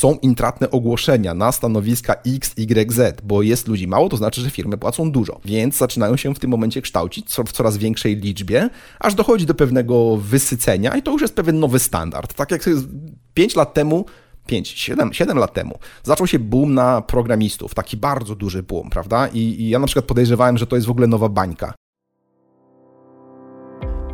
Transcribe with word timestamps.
są 0.00 0.14
intratne 0.14 0.70
ogłoszenia 0.70 1.34
na 1.34 1.52
stanowiska 1.52 2.14
X, 2.26 2.52
Y, 2.56 2.92
Z, 2.92 3.20
bo 3.20 3.42
jest 3.42 3.68
ludzi 3.68 3.88
mało, 3.88 4.08
to 4.08 4.16
znaczy, 4.16 4.40
że 4.40 4.50
firmy 4.50 4.78
płacą 4.78 5.12
dużo, 5.12 5.40
więc 5.44 5.76
zaczynają 5.76 6.16
się 6.16 6.34
w 6.34 6.38
tym 6.38 6.50
momencie 6.50 6.82
kształcić 6.82 7.26
w 7.46 7.52
coraz 7.52 7.76
większej 7.76 8.16
liczbie, 8.16 8.70
aż 9.00 9.14
dochodzi 9.14 9.46
do 9.46 9.54
pewnego 9.54 10.16
wysycenia 10.16 10.96
i 10.96 11.02
to 11.02 11.10
już 11.10 11.22
jest 11.22 11.34
pewien 11.34 11.58
nowy 11.58 11.78
standard. 11.78 12.34
Tak 12.34 12.50
jak 12.50 12.64
5 13.34 13.56
lat 13.56 13.74
temu 13.74 14.04
5, 14.46 14.68
7, 14.68 15.12
7 15.12 15.38
lat 15.38 15.52
temu, 15.52 15.78
zaczął 16.02 16.26
się 16.26 16.38
boom 16.38 16.74
na 16.74 17.02
programistów, 17.02 17.74
taki 17.74 17.96
bardzo 17.96 18.34
duży 18.34 18.62
boom, 18.62 18.90
prawda? 18.90 19.28
I, 19.28 19.38
I, 19.38 19.68
ja 19.68 19.78
na 19.78 19.86
przykład 19.86 20.04
podejrzewałem, 20.04 20.58
że 20.58 20.66
to 20.66 20.76
jest 20.76 20.88
w 20.88 20.90
ogóle 20.90 21.06
nowa 21.06 21.28
bańka. 21.28 21.74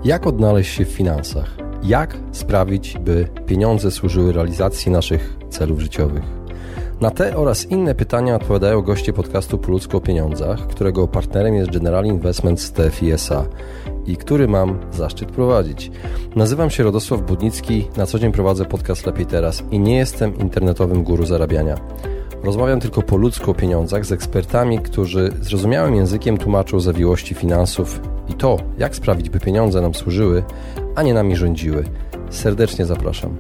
Jak 0.05 0.27
odnaleźć 0.27 0.75
się 0.75 0.85
w 0.85 0.89
finansach? 0.89 1.66
Jak 1.83 2.17
sprawić, 2.33 2.99
by 2.99 3.29
pieniądze 3.47 3.91
służyły 3.91 4.33
realizacji 4.33 4.93
naszych 4.93 5.37
celów 5.51 5.81
życiowych? 5.81 6.23
Na 7.01 7.11
te 7.11 7.37
oraz 7.37 7.67
inne 7.67 7.95
pytania 7.95 8.37
odpowiadają 8.37 8.83
goście 8.83 9.13
podcastu 9.13 9.59
Po 9.59 9.97
o 9.97 10.01
pieniądzach, 10.01 10.67
którego 10.67 11.09
partnerem 11.09 11.55
jest 11.55 11.71
General 11.71 12.05
Investments 12.05 12.73
TFISA 12.73 13.45
i 14.07 14.17
który 14.17 14.49
mam 14.49 14.79
zaszczyt 14.93 15.31
prowadzić. 15.31 15.91
Nazywam 16.37 16.71
się 16.71 16.85
Radosław 16.85 17.23
Budnicki, 17.23 17.89
na 17.97 18.07
co 18.07 18.19
dzień 18.19 18.33
prowadzę 18.33 18.65
podcast 18.65 19.07
Lepiej 19.07 19.27
Teraz 19.27 19.63
i 19.71 19.81
nie 19.81 19.97
jestem 19.97 20.39
internetowym 20.39 21.03
guru 21.03 21.27
zarabiania. 21.27 21.77
Rozmawiam 22.43 22.81
tylko 22.81 23.03
po 23.03 23.17
ludzku 23.17 23.51
o 23.51 23.55
pieniądzach 23.55 24.07
z 24.07 24.13
ekspertami, 24.13 24.79
którzy 24.79 25.33
zrozumiałym 25.41 25.95
językiem 25.95 26.39
tłumaczą 26.39 26.81
zawiłości 26.81 27.35
finansów 27.35 28.01
i 28.29 28.35
to, 28.35 28.57
jak 28.79 28.97
sprawić, 28.97 29.31
by 29.31 29.41
pieniądze 29.41 29.81
nam 29.81 29.95
służyły, 29.95 30.43
a 30.97 31.03
nie 31.03 31.15
nami 31.15 31.37
rządziły. 31.37 31.85
Serdecznie 32.31 32.87
zapraszam. 32.87 33.37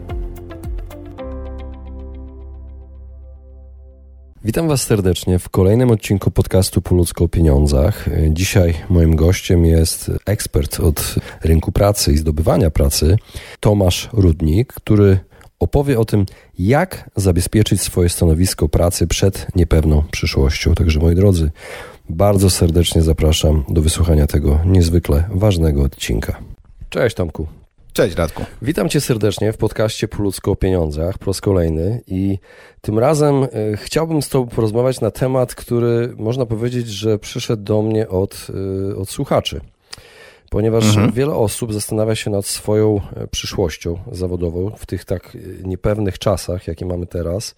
Witam 4.45 4.69
Was 4.69 4.82
serdecznie 4.82 5.38
w 5.38 5.48
kolejnym 5.48 5.91
odcinku 5.91 6.30
podcastu 6.30 6.82
Po 6.82 6.95
ludzko 6.95 7.24
o 7.24 7.29
pieniądzach. 7.29 8.09
Dzisiaj 8.30 8.74
moim 8.88 9.16
gościem 9.16 9.65
jest 9.66 10.10
ekspert 10.27 10.80
od 10.80 11.15
rynku 11.45 11.73
pracy 11.73 12.12
i 12.12 12.16
zdobywania 12.16 12.71
pracy, 12.71 13.16
Tomasz 13.60 14.09
Rudnik, 14.12 14.73
który 14.73 15.18
opowie 15.59 15.99
o 15.99 16.04
tym, 16.04 16.27
jak 16.59 17.10
zabezpieczyć 17.16 17.80
swoje 17.80 18.09
stanowisko 18.09 18.68
pracy 18.68 19.07
przed 19.07 19.46
niepewną 19.54 20.02
przyszłością. 20.10 20.74
Także 20.74 21.01
moi 21.01 21.15
drodzy, 21.15 21.51
bardzo 22.09 22.51
serdecznie 22.51 23.02
zapraszam 23.02 23.65
do 23.68 23.82
wysłuchania 23.82 24.27
tego 24.27 24.60
niezwykle 24.65 25.24
ważnego 25.30 25.82
odcinka. 25.82 26.55
Cześć 26.90 27.16
Tomku. 27.16 27.46
Cześć 27.92 28.16
Radku. 28.16 28.45
Witam 28.62 28.88
Cię 28.88 29.01
serdecznie 29.01 29.52
w 29.52 29.56
podcaście 29.56 30.09
Po 30.09 30.23
ludzko 30.23 30.51
o 30.51 30.56
pieniądzach, 30.56 31.18
po 31.18 31.26
raz 31.26 31.40
kolejny 31.40 32.01
i 32.06 32.38
tym 32.80 32.98
razem 32.98 33.45
e, 33.45 33.48
chciałbym 33.76 34.23
z 34.23 34.28
Tobą 34.28 34.46
porozmawiać 34.46 35.01
na 35.01 35.10
temat, 35.10 35.54
który 35.54 36.15
można 36.16 36.46
powiedzieć, 36.46 36.88
że 36.88 37.18
przyszedł 37.18 37.62
do 37.62 37.82
mnie 37.82 38.09
od, 38.09 38.46
e, 38.90 38.96
od 38.96 39.10
słuchaczy 39.10 39.60
ponieważ 40.51 40.84
mhm. 40.84 41.12
wiele 41.12 41.34
osób 41.34 41.73
zastanawia 41.73 42.15
się 42.15 42.30
nad 42.30 42.46
swoją 42.46 43.00
e, 43.16 43.26
przyszłością 43.26 43.98
zawodową 44.12 44.71
w 44.76 44.87
tych 44.87 45.04
tak 45.04 45.37
niepewnych 45.65 46.18
czasach, 46.18 46.66
jakie 46.66 46.87
mamy 46.87 47.06
teraz. 47.06 47.54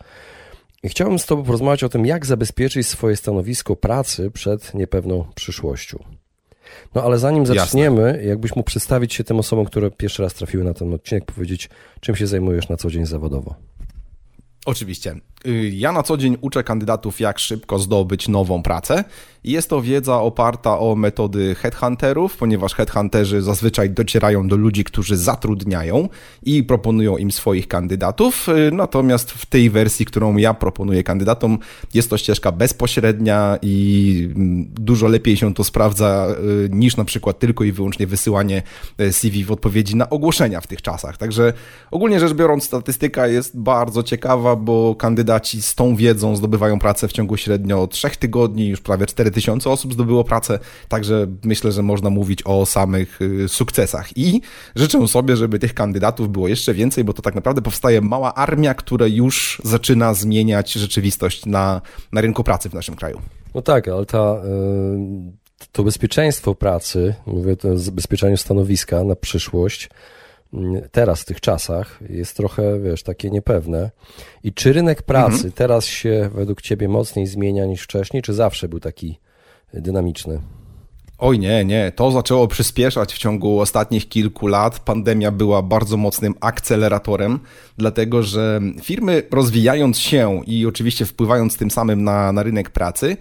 I 0.82 0.88
chciałbym 0.88 1.18
z 1.18 1.26
Tobą 1.26 1.44
porozmawiać 1.44 1.84
o 1.84 1.88
tym, 1.88 2.06
jak 2.06 2.26
zabezpieczyć 2.26 2.86
swoje 2.86 3.16
stanowisko 3.16 3.76
pracy 3.76 4.30
przed 4.30 4.74
niepewną 4.74 5.24
przyszłością. 5.34 6.17
No 6.94 7.02
ale 7.02 7.18
zanim 7.18 7.46
zaczniemy, 7.46 8.02
Jasne. 8.06 8.24
jakbyś 8.24 8.56
mógł 8.56 8.66
przedstawić 8.66 9.14
się 9.14 9.24
tym 9.24 9.38
osobom, 9.38 9.64
które 9.64 9.90
pierwszy 9.90 10.22
raz 10.22 10.34
trafiły 10.34 10.64
na 10.64 10.74
ten 10.74 10.94
odcinek, 10.94 11.24
powiedzieć, 11.24 11.70
czym 12.00 12.16
się 12.16 12.26
zajmujesz 12.26 12.68
na 12.68 12.76
co 12.76 12.90
dzień 12.90 13.06
zawodowo. 13.06 13.54
Oczywiście. 14.68 15.14
Y, 15.46 15.70
ja 15.74 15.92
na 15.92 16.02
co 16.02 16.16
dzień 16.16 16.36
uczę 16.40 16.64
kandydatów, 16.64 17.20
jak 17.20 17.38
szybko 17.38 17.78
zdobyć 17.78 18.28
nową 18.28 18.62
pracę. 18.62 19.04
Jest 19.44 19.70
to 19.70 19.82
wiedza 19.82 20.20
oparta 20.20 20.78
o 20.78 20.96
metody 20.96 21.54
headhunterów, 21.54 22.36
ponieważ 22.36 22.74
headhunterzy 22.74 23.42
zazwyczaj 23.42 23.90
docierają 23.90 24.48
do 24.48 24.56
ludzi, 24.56 24.84
którzy 24.84 25.16
zatrudniają 25.16 26.08
i 26.42 26.64
proponują 26.64 27.16
im 27.16 27.32
swoich 27.32 27.68
kandydatów. 27.68 28.48
Y, 28.48 28.70
natomiast 28.72 29.30
w 29.30 29.46
tej 29.46 29.70
wersji, 29.70 30.06
którą 30.06 30.36
ja 30.36 30.54
proponuję 30.54 31.02
kandydatom, 31.02 31.58
jest 31.94 32.10
to 32.10 32.18
ścieżka 32.18 32.52
bezpośrednia 32.52 33.58
i 33.62 34.28
mm, 34.36 34.64
dużo 34.74 35.08
lepiej 35.08 35.36
się 35.36 35.54
to 35.54 35.64
sprawdza 35.64 36.26
y, 36.64 36.68
niż 36.72 36.96
na 36.96 37.04
przykład 37.04 37.38
tylko 37.38 37.64
i 37.64 37.72
wyłącznie 37.72 38.06
wysyłanie 38.06 38.62
CV 39.10 39.44
w 39.44 39.52
odpowiedzi 39.52 39.96
na 39.96 40.10
ogłoszenia 40.10 40.60
w 40.60 40.66
tych 40.66 40.82
czasach. 40.82 41.16
Także 41.16 41.52
ogólnie 41.90 42.20
rzecz 42.20 42.32
biorąc, 42.32 42.64
statystyka 42.64 43.26
jest 43.26 43.60
bardzo 43.60 44.02
ciekawa, 44.02 44.56
bo 44.58 44.94
kandydaci 44.94 45.62
z 45.62 45.74
tą 45.74 45.96
wiedzą 45.96 46.36
zdobywają 46.36 46.78
pracę 46.78 47.08
w 47.08 47.12
ciągu 47.12 47.36
średnio 47.36 47.86
3 47.86 48.10
tygodni, 48.10 48.68
już 48.68 48.80
prawie 48.80 49.06
4000 49.06 49.70
osób 49.70 49.92
zdobyło 49.92 50.24
pracę, 50.24 50.58
także 50.88 51.26
myślę, 51.44 51.72
że 51.72 51.82
można 51.82 52.10
mówić 52.10 52.42
o 52.44 52.66
samych 52.66 53.22
y, 53.22 53.48
sukcesach. 53.48 54.16
I 54.16 54.40
życzę 54.76 55.08
sobie, 55.08 55.36
żeby 55.36 55.58
tych 55.58 55.74
kandydatów 55.74 56.28
było 56.28 56.48
jeszcze 56.48 56.74
więcej, 56.74 57.04
bo 57.04 57.12
to 57.12 57.22
tak 57.22 57.34
naprawdę 57.34 57.62
powstaje 57.62 58.00
mała 58.00 58.34
armia, 58.34 58.74
która 58.74 59.06
już 59.06 59.62
zaczyna 59.64 60.14
zmieniać 60.14 60.72
rzeczywistość 60.72 61.46
na, 61.46 61.80
na 62.12 62.20
rynku 62.20 62.44
pracy 62.44 62.68
w 62.68 62.74
naszym 62.74 62.94
kraju. 62.94 63.20
No 63.54 63.62
tak, 63.62 63.88
ale 63.88 64.06
ta, 64.06 64.36
y, 65.58 65.68
to 65.72 65.84
bezpieczeństwo 65.84 66.54
pracy, 66.54 67.14
mówię 67.26 67.52
o 67.52 67.92
bezpieczeniu 67.92 68.36
stanowiska 68.36 69.04
na 69.04 69.16
przyszłość, 69.16 69.90
teraz 70.90 71.20
w 71.20 71.24
tych 71.24 71.40
czasach 71.40 72.00
jest 72.10 72.36
trochę, 72.36 72.80
wiesz, 72.80 73.02
takie 73.02 73.30
niepewne. 73.30 73.90
I 74.44 74.52
czy 74.52 74.72
rynek 74.72 75.02
pracy 75.02 75.34
mhm. 75.34 75.52
teraz 75.52 75.84
się 75.84 76.30
według 76.34 76.62
Ciebie 76.62 76.88
mocniej 76.88 77.26
zmienia 77.26 77.66
niż 77.66 77.82
wcześniej, 77.82 78.22
czy 78.22 78.34
zawsze 78.34 78.68
był 78.68 78.80
taki 78.80 79.20
dynamiczny? 79.74 80.40
Oj 81.18 81.38
nie, 81.38 81.64
nie. 81.64 81.92
To 81.92 82.10
zaczęło 82.10 82.48
przyspieszać 82.48 83.14
w 83.14 83.18
ciągu 83.18 83.60
ostatnich 83.60 84.08
kilku 84.08 84.46
lat. 84.46 84.78
Pandemia 84.80 85.30
była 85.30 85.62
bardzo 85.62 85.96
mocnym 85.96 86.34
akceleratorem, 86.40 87.38
dlatego 87.78 88.22
że 88.22 88.60
firmy 88.82 89.22
rozwijając 89.30 89.98
się 89.98 90.40
i 90.46 90.66
oczywiście 90.66 91.06
wpływając 91.06 91.56
tym 91.56 91.70
samym 91.70 92.04
na, 92.04 92.32
na 92.32 92.42
rynek 92.42 92.70
pracy, 92.70 93.16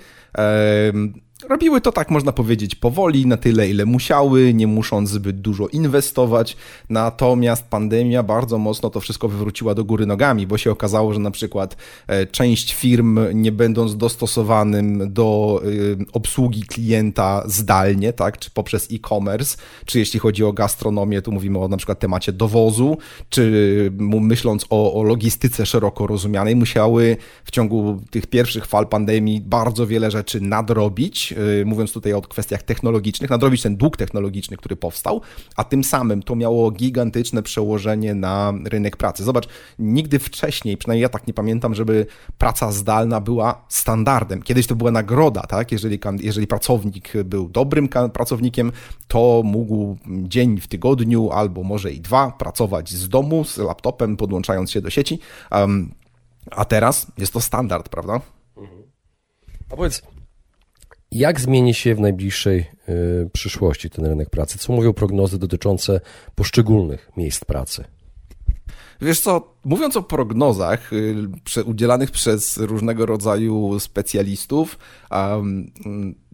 Robiły 1.43 1.81
to 1.81 1.91
tak, 1.91 2.11
można 2.11 2.31
powiedzieć, 2.31 2.75
powoli, 2.75 3.25
na 3.25 3.37
tyle, 3.37 3.69
ile 3.69 3.85
musiały, 3.85 4.53
nie 4.53 4.67
musząc 4.67 5.09
zbyt 5.09 5.41
dużo 5.41 5.67
inwestować. 5.67 6.57
Natomiast 6.89 7.63
pandemia 7.63 8.23
bardzo 8.23 8.57
mocno 8.57 8.89
to 8.89 8.99
wszystko 8.99 9.27
wywróciła 9.27 9.75
do 9.75 9.85
góry 9.85 10.05
nogami, 10.05 10.47
bo 10.47 10.57
się 10.57 10.71
okazało, 10.71 11.13
że 11.13 11.19
na 11.19 11.31
przykład 11.31 11.77
e, 12.07 12.25
część 12.25 12.73
firm, 12.73 13.19
nie 13.33 13.51
będąc 13.51 13.97
dostosowanym 13.97 15.13
do 15.13 15.61
e, 15.63 16.05
obsługi 16.13 16.61
klienta 16.61 17.43
zdalnie, 17.45 18.13
tak, 18.13 18.39
czy 18.39 18.51
poprzez 18.51 18.87
e-commerce, 18.91 19.57
czy 19.85 19.99
jeśli 19.99 20.19
chodzi 20.19 20.43
o 20.43 20.53
gastronomię, 20.53 21.21
tu 21.21 21.31
mówimy 21.31 21.59
o 21.59 21.67
na 21.67 21.77
przykład 21.77 21.99
temacie 21.99 22.31
dowozu, 22.31 22.97
czy 23.29 23.91
myśląc 23.99 24.65
o, 24.69 24.93
o 24.93 25.03
logistyce 25.03 25.65
szeroko 25.65 26.07
rozumianej, 26.07 26.55
musiały 26.55 27.17
w 27.43 27.51
ciągu 27.51 28.01
tych 28.11 28.27
pierwszych 28.27 28.65
fal 28.65 28.87
pandemii 28.87 29.41
bardzo 29.41 29.87
wiele 29.87 30.11
rzeczy 30.11 30.41
nadrobić 30.41 31.26
Y, 31.31 31.65
mówiąc 31.65 31.93
tutaj 31.93 32.13
o 32.13 32.21
kwestiach 32.21 32.63
technologicznych, 32.63 33.29
nadrobić 33.29 33.61
ten 33.61 33.77
dług 33.77 33.97
technologiczny, 33.97 34.57
który 34.57 34.75
powstał, 34.75 35.21
a 35.55 35.63
tym 35.63 35.83
samym 35.83 36.23
to 36.23 36.35
miało 36.35 36.71
gigantyczne 36.71 37.43
przełożenie 37.43 38.15
na 38.15 38.53
rynek 38.65 38.97
pracy. 38.97 39.23
Zobacz, 39.23 39.47
nigdy 39.79 40.19
wcześniej, 40.19 40.77
przynajmniej 40.77 41.01
ja 41.01 41.09
tak 41.09 41.27
nie 41.27 41.33
pamiętam, 41.33 41.75
żeby 41.75 42.05
praca 42.37 42.71
zdalna 42.71 43.21
była 43.21 43.65
standardem. 43.69 44.41
Kiedyś 44.41 44.67
to 44.67 44.75
była 44.75 44.91
nagroda, 44.91 45.41
tak? 45.41 45.71
Jeżeli, 45.71 45.99
jeżeli 46.19 46.47
pracownik 46.47 47.13
był 47.25 47.49
dobrym 47.49 47.89
pracownikiem, 48.13 48.71
to 49.07 49.41
mógł 49.45 49.97
dzień 50.07 50.61
w 50.61 50.67
tygodniu 50.67 51.31
albo 51.31 51.63
może 51.63 51.91
i 51.91 52.01
dwa 52.01 52.31
pracować 52.31 52.89
z 52.89 53.09
domu, 53.09 53.43
z 53.45 53.57
laptopem, 53.57 54.17
podłączając 54.17 54.71
się 54.71 54.81
do 54.81 54.89
sieci. 54.89 55.19
Um, 55.51 55.91
a 56.51 56.65
teraz 56.65 57.07
jest 57.17 57.33
to 57.33 57.41
standard, 57.41 57.89
prawda? 57.89 58.21
Mhm. 58.57 58.81
A 59.71 59.75
powiedz, 59.75 60.01
jak 61.11 61.39
zmieni 61.39 61.73
się 61.73 61.95
w 61.95 61.99
najbliższej 61.99 62.65
y, 62.89 63.29
przyszłości 63.33 63.89
ten 63.89 64.05
rynek 64.05 64.29
pracy? 64.29 64.57
Co 64.57 64.73
mówią 64.73 64.93
prognozy 64.93 65.39
dotyczące 65.39 66.01
poszczególnych 66.35 67.11
miejsc 67.17 67.45
pracy? 67.45 67.83
Wiesz 69.01 69.19
co, 69.19 69.53
mówiąc 69.67 69.97
o 69.97 70.03
prognozach 70.03 70.93
y, 71.57 71.63
udzielanych 71.65 72.11
przez 72.11 72.57
różnego 72.57 73.05
rodzaju 73.05 73.79
specjalistów, 73.79 74.77
um, 75.11 75.71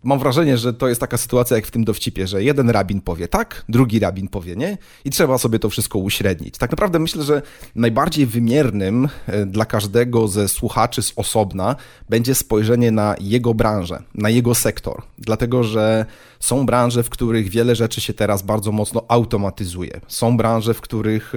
mam 0.03 0.19
wrażenie, 0.19 0.57
że 0.57 0.73
to 0.73 0.87
jest 0.87 1.01
taka 1.01 1.17
sytuacja 1.17 1.55
jak 1.55 1.67
w 1.67 1.71
tym 1.71 1.83
dowcipie, 1.83 2.27
że 2.27 2.43
jeden 2.43 2.69
rabin 2.69 3.01
powie 3.01 3.27
tak, 3.27 3.65
drugi 3.69 3.99
rabin 3.99 4.27
powie 4.27 4.55
nie 4.55 4.77
i 5.05 5.09
trzeba 5.09 5.37
sobie 5.37 5.59
to 5.59 5.69
wszystko 5.69 5.99
uśrednić. 5.99 6.57
Tak 6.57 6.71
naprawdę 6.71 6.99
myślę, 6.99 7.23
że 7.23 7.41
najbardziej 7.75 8.25
wymiernym 8.25 9.09
e, 9.27 9.45
dla 9.45 9.65
każdego 9.65 10.27
ze 10.27 10.47
słuchaczy 10.47 11.01
z 11.01 11.13
osobna 11.15 11.75
będzie 12.09 12.35
spojrzenie 12.35 12.91
na 12.91 13.15
jego 13.19 13.53
branżę, 13.53 14.03
na 14.15 14.29
jego 14.29 14.55
sektor, 14.55 15.01
dlatego 15.17 15.63
że 15.63 16.05
są 16.39 16.65
branże, 16.65 17.03
w 17.03 17.09
których 17.09 17.49
wiele 17.49 17.75
rzeczy 17.75 18.01
się 18.01 18.13
teraz 18.13 18.41
bardzo 18.41 18.71
mocno 18.71 19.05
automatyzuje. 19.07 20.01
Są 20.07 20.37
branże, 20.37 20.73
w 20.73 20.81
których 20.81 21.33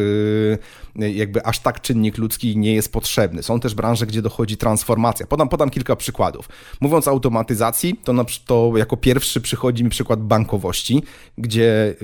e, 0.99 1.11
jakby 1.11 1.47
aż 1.47 1.59
tak 1.59 1.81
czynnik 1.87 2.19
ludzki 2.19 2.57
nie 2.57 2.75
jest 2.75 2.93
potrzebny. 2.93 3.43
Są 3.43 3.61
też 3.61 3.75
branże, 3.75 4.07
gdzie 4.07 4.23
dochodzi 4.23 4.57
transformacja. 4.57 5.27
Podam, 5.27 5.49
podam 5.49 5.71
kilka 5.71 5.97
przykładów. 5.97 6.49
Mówiąc 6.81 7.09
o 7.09 7.11
automatyzacji, 7.11 8.01
to, 8.05 8.13
na, 8.13 8.25
to 8.47 8.73
jako 8.77 8.97
pierwszy 8.97 9.41
przychodzi 9.41 9.85
mi 9.85 9.91
przykład 9.91 10.21
bankowości, 10.21 11.03
gdzie 11.39 11.95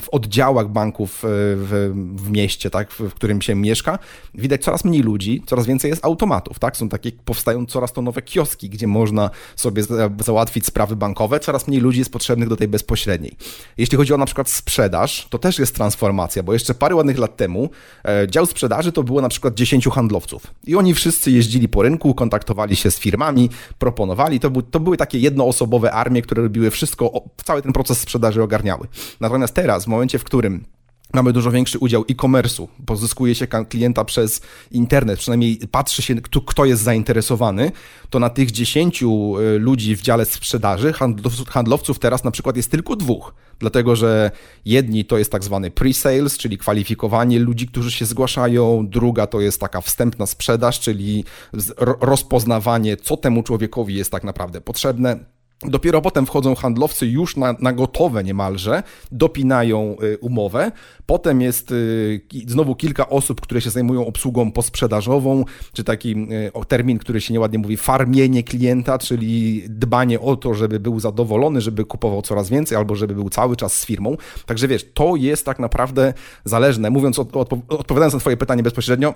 w 0.00 0.08
oddziałach 0.12 0.68
banków 0.68 1.24
e, 1.24 1.28
w, 1.28 1.92
w 2.16 2.30
mieście, 2.30 2.70
tak, 2.70 2.92
w 2.92 3.14
którym 3.14 3.42
się 3.42 3.54
mieszka, 3.54 3.98
widać 4.34 4.62
coraz 4.62 4.84
mniej 4.84 5.02
ludzi, 5.02 5.42
coraz 5.46 5.66
więcej 5.66 5.88
jest 5.88 6.04
automatów. 6.04 6.58
Tak? 6.58 6.76
Są 6.76 6.88
takie, 6.88 7.12
powstają 7.24 7.66
coraz 7.66 7.92
to 7.92 8.02
nowe 8.02 8.22
kioski, 8.22 8.70
gdzie 8.70 8.86
można 8.86 9.30
sobie 9.56 9.82
załatwić 10.20 10.66
sprawy 10.66 10.96
bankowe, 10.96 11.40
coraz 11.40 11.68
mniej 11.68 11.80
ludzi 11.80 11.98
jest 11.98 12.12
potrzebnych 12.12 12.48
do 12.48 12.56
tej 12.56 12.68
bezpośredniej. 12.68 13.36
Jeśli 13.78 13.98
chodzi 13.98 14.14
o 14.14 14.16
na 14.16 14.26
przykład 14.26 14.48
sprzedaż, 14.48 15.26
to 15.30 15.38
też 15.38 15.58
jest 15.58 15.74
transformacja, 15.74 16.42
bo 16.42 16.52
jeszcze 16.52 16.74
parę 16.74 16.94
ładnych 16.94 17.18
lat 17.18 17.36
temu 17.36 17.70
e, 18.04 18.28
dział 18.28 18.46
sprzedaży 18.46 18.92
to 18.92 19.02
było 19.02 19.19
na 19.20 19.28
przykład 19.28 19.54
10 19.54 19.88
handlowców 19.88 20.46
i 20.66 20.76
oni 20.76 20.94
wszyscy 20.94 21.30
jeździli 21.30 21.68
po 21.68 21.82
rynku, 21.82 22.14
kontaktowali 22.14 22.76
się 22.76 22.90
z 22.90 22.98
firmami, 22.98 23.50
proponowali. 23.78 24.40
To, 24.40 24.50
był, 24.50 24.62
to 24.62 24.80
były 24.80 24.96
takie 24.96 25.18
jednoosobowe 25.18 25.92
armie, 25.92 26.22
które 26.22 26.42
robiły 26.42 26.70
wszystko, 26.70 27.24
cały 27.44 27.62
ten 27.62 27.72
proces 27.72 28.00
sprzedaży 28.00 28.42
ogarniały. 28.42 28.86
Natomiast 29.20 29.54
teraz, 29.54 29.84
w 29.84 29.88
momencie, 29.88 30.18
w 30.18 30.24
którym 30.24 30.64
Mamy 31.12 31.32
dużo 31.32 31.50
większy 31.50 31.78
udział 31.78 32.02
e-commerce'u, 32.02 32.66
pozyskuje 32.86 33.34
się 33.34 33.46
klienta 33.46 34.04
przez 34.04 34.40
internet, 34.70 35.18
przynajmniej 35.18 35.60
patrzy 35.70 36.02
się, 36.02 36.14
kto, 36.14 36.40
kto 36.40 36.64
jest 36.64 36.82
zainteresowany, 36.82 37.72
to 38.10 38.18
na 38.18 38.30
tych 38.30 38.50
10 38.50 39.02
e, 39.02 39.06
ludzi 39.58 39.96
w 39.96 40.02
dziale 40.02 40.24
sprzedaży, 40.24 40.92
handlowców 41.48 41.98
teraz 41.98 42.24
na 42.24 42.30
przykład 42.30 42.56
jest 42.56 42.70
tylko 42.70 42.96
dwóch, 42.96 43.34
dlatego 43.58 43.96
że 43.96 44.30
jedni 44.64 45.04
to 45.04 45.18
jest 45.18 45.32
tak 45.32 45.44
zwany 45.44 45.70
pre-sales, 45.70 46.38
czyli 46.38 46.58
kwalifikowanie 46.58 47.38
ludzi, 47.38 47.66
którzy 47.68 47.90
się 47.90 48.06
zgłaszają, 48.06 48.86
druga 48.88 49.26
to 49.26 49.40
jest 49.40 49.60
taka 49.60 49.80
wstępna 49.80 50.26
sprzedaż, 50.26 50.80
czyli 50.80 51.24
rozpoznawanie, 52.00 52.96
co 52.96 53.16
temu 53.16 53.42
człowiekowi 53.42 53.94
jest 53.94 54.10
tak 54.10 54.24
naprawdę 54.24 54.60
potrzebne 54.60 55.39
Dopiero 55.64 56.02
potem 56.02 56.26
wchodzą 56.26 56.54
handlowcy 56.54 57.06
już 57.06 57.36
na, 57.36 57.54
na 57.60 57.72
gotowe 57.72 58.24
niemalże, 58.24 58.82
dopinają 59.12 59.96
y, 60.02 60.18
umowę. 60.18 60.72
Potem 61.06 61.40
jest 61.40 61.72
y, 61.72 62.20
znowu 62.46 62.74
kilka 62.74 63.08
osób, 63.08 63.40
które 63.40 63.60
się 63.60 63.70
zajmują 63.70 64.06
obsługą 64.06 64.52
posprzedażową, 64.52 65.44
czy 65.72 65.84
taki 65.84 66.16
y, 66.62 66.66
termin, 66.68 66.98
który 66.98 67.20
się 67.20 67.32
nieładnie 67.32 67.58
mówi, 67.58 67.76
farmienie 67.76 68.42
klienta, 68.42 68.98
czyli 68.98 69.62
dbanie 69.68 70.20
o 70.20 70.36
to, 70.36 70.54
żeby 70.54 70.80
był 70.80 71.00
zadowolony, 71.00 71.60
żeby 71.60 71.84
kupował 71.84 72.22
coraz 72.22 72.48
więcej, 72.48 72.78
albo 72.78 72.94
żeby 72.94 73.14
był 73.14 73.30
cały 73.30 73.56
czas 73.56 73.80
z 73.80 73.86
firmą. 73.86 74.16
Także 74.46 74.68
wiesz, 74.68 74.86
to 74.94 75.16
jest 75.16 75.46
tak 75.46 75.58
naprawdę 75.58 76.14
zależne. 76.44 76.90
Mówiąc, 76.90 77.18
odpowiadając 77.68 78.14
na 78.14 78.20
Twoje 78.20 78.36
pytanie 78.36 78.62
bezpośrednio, 78.62 79.14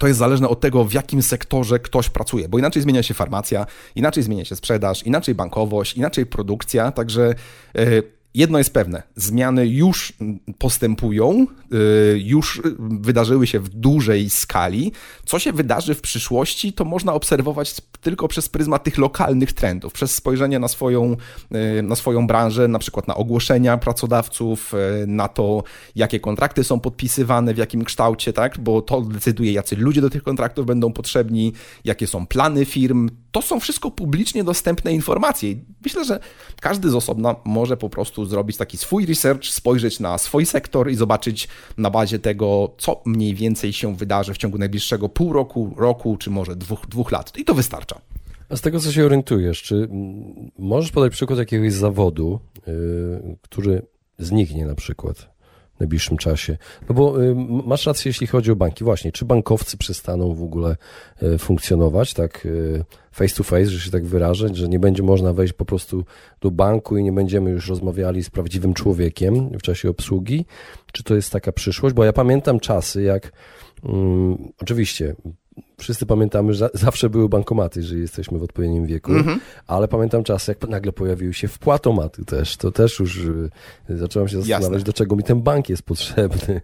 to 0.00 0.06
jest 0.06 0.18
zależne 0.18 0.48
od 0.48 0.60
tego, 0.60 0.84
w 0.84 0.92
jakim 0.92 1.22
sektorze 1.22 1.78
ktoś 1.78 2.10
pracuje, 2.10 2.48
bo 2.48 2.58
inaczej 2.58 2.82
zmienia 2.82 3.02
się 3.02 3.14
farmacja, 3.14 3.66
inaczej 3.94 4.22
zmienia 4.22 4.44
się 4.44 4.56
sprzedaż, 4.56 5.02
inaczej 5.02 5.34
bankowość, 5.34 5.96
inaczej 5.96 6.26
produkcja, 6.26 6.92
także 6.92 7.34
e, 7.74 8.15
Jedno 8.36 8.58
jest 8.58 8.72
pewne, 8.72 9.02
zmiany 9.14 9.66
już 9.66 10.12
postępują, 10.58 11.46
y, 12.14 12.18
już 12.18 12.62
wydarzyły 12.78 13.46
się 13.46 13.60
w 13.60 13.68
dużej 13.68 14.30
skali. 14.30 14.92
Co 15.24 15.38
się 15.38 15.52
wydarzy 15.52 15.94
w 15.94 16.00
przyszłości, 16.00 16.72
to 16.72 16.84
można 16.84 17.14
obserwować 17.14 17.74
tylko 18.00 18.28
przez 18.28 18.48
pryzmat 18.48 18.84
tych 18.84 18.98
lokalnych 18.98 19.52
trendów, 19.52 19.92
przez 19.92 20.14
spojrzenie 20.14 20.58
na 20.58 20.68
swoją, 20.68 21.16
y, 21.78 21.82
na 21.82 21.96
swoją 21.96 22.26
branżę, 22.26 22.68
na 22.68 22.78
przykład 22.78 23.08
na 23.08 23.14
ogłoszenia 23.14 23.78
pracodawców, 23.78 24.74
y, 24.74 25.06
na 25.06 25.28
to, 25.28 25.62
jakie 25.94 26.20
kontrakty 26.20 26.64
są 26.64 26.80
podpisywane, 26.80 27.54
w 27.54 27.58
jakim 27.58 27.84
kształcie, 27.84 28.32
tak? 28.32 28.58
bo 28.58 28.82
to 28.82 29.00
decyduje, 29.00 29.52
jacy 29.52 29.76
ludzie 29.76 30.00
do 30.00 30.10
tych 30.10 30.22
kontraktów 30.22 30.66
będą 30.66 30.92
potrzebni, 30.92 31.52
jakie 31.84 32.06
są 32.06 32.26
plany 32.26 32.64
firm. 32.64 33.10
To 33.32 33.42
są 33.42 33.60
wszystko 33.60 33.90
publicznie 33.90 34.44
dostępne 34.44 34.92
informacje. 34.92 35.54
Myślę, 35.84 36.04
że 36.04 36.20
każdy 36.60 36.90
z 36.90 36.94
osobna 36.94 37.36
może 37.44 37.76
po 37.76 37.90
prostu 37.90 38.25
zrobić 38.26 38.56
taki 38.56 38.76
swój 38.76 39.06
research, 39.06 39.44
spojrzeć 39.44 40.00
na 40.00 40.18
swój 40.18 40.46
sektor 40.46 40.90
i 40.90 40.94
zobaczyć 40.94 41.48
na 41.76 41.90
bazie 41.90 42.18
tego, 42.18 42.74
co 42.78 43.02
mniej 43.04 43.34
więcej 43.34 43.72
się 43.72 43.96
wydarzy 43.96 44.34
w 44.34 44.38
ciągu 44.38 44.58
najbliższego 44.58 45.08
pół 45.08 45.32
roku, 45.32 45.74
roku 45.76 46.16
czy 46.16 46.30
może 46.30 46.56
dwóch, 46.56 46.86
dwóch 46.88 47.12
lat. 47.12 47.38
I 47.38 47.44
to 47.44 47.54
wystarcza. 47.54 48.00
A 48.48 48.56
z 48.56 48.60
tego, 48.60 48.80
co 48.80 48.92
się 48.92 49.04
orientujesz, 49.04 49.62
czy 49.62 49.88
możesz 50.58 50.90
podać 50.90 51.12
przykład 51.12 51.38
jakiegoś 51.38 51.72
zawodu, 51.72 52.40
yy, 52.66 53.36
który 53.42 53.82
zniknie 54.18 54.66
na 54.66 54.74
przykład? 54.74 55.35
W 55.76 55.80
najbliższym 55.80 56.16
czasie. 56.16 56.56
No 56.88 56.94
bo 56.94 57.22
y, 57.22 57.34
masz 57.66 57.86
rację, 57.86 58.08
jeśli 58.08 58.26
chodzi 58.26 58.50
o 58.50 58.56
banki. 58.56 58.84
Właśnie, 58.84 59.12
czy 59.12 59.24
bankowcy 59.24 59.76
przestaną 59.76 60.34
w 60.34 60.42
ogóle 60.42 60.76
y, 61.22 61.38
funkcjonować 61.38 62.14
tak 62.14 62.46
y, 62.46 62.84
face 63.12 63.36
to 63.36 63.42
face, 63.42 63.66
że 63.66 63.80
się 63.80 63.90
tak 63.90 64.06
wyrażę, 64.06 64.48
że 64.52 64.68
nie 64.68 64.78
będzie 64.78 65.02
można 65.02 65.32
wejść 65.32 65.52
po 65.52 65.64
prostu 65.64 66.04
do 66.40 66.50
banku 66.50 66.96
i 66.96 67.04
nie 67.04 67.12
będziemy 67.12 67.50
już 67.50 67.68
rozmawiali 67.68 68.24
z 68.24 68.30
prawdziwym 68.30 68.74
człowiekiem 68.74 69.58
w 69.58 69.62
czasie 69.62 69.90
obsługi? 69.90 70.46
Czy 70.92 71.02
to 71.02 71.14
jest 71.14 71.32
taka 71.32 71.52
przyszłość? 71.52 71.94
Bo 71.94 72.04
ja 72.04 72.12
pamiętam 72.12 72.60
czasy, 72.60 73.02
jak 73.02 73.32
um, 73.82 74.52
oczywiście 74.60 75.14
wszyscy 75.78 76.06
pamiętamy, 76.06 76.54
że 76.54 76.70
zawsze 76.74 77.10
były 77.10 77.28
bankomaty, 77.28 77.80
jeżeli 77.80 78.00
jesteśmy 78.00 78.38
w 78.38 78.42
odpowiednim 78.42 78.86
wieku, 78.86 79.12
mm 79.12 79.24
-hmm. 79.24 79.38
ale 79.66 79.88
pamiętam 79.88 80.24
czas, 80.24 80.48
jak 80.48 80.68
nagle 80.68 80.92
pojawiły 80.92 81.34
się 81.34 81.48
wpłatomaty 81.48 82.24
też. 82.24 82.56
To 82.56 82.72
też 82.72 82.98
już 82.98 83.16
y, 83.16 83.50
zacząłem 83.88 84.28
się 84.28 84.36
zastanawiać, 84.36 84.72
Jasne. 84.72 84.84
do 84.84 84.92
czego 84.92 85.16
mi 85.16 85.22
ten 85.22 85.42
bank 85.42 85.68
jest 85.68 85.82
potrzebny. 85.82 86.60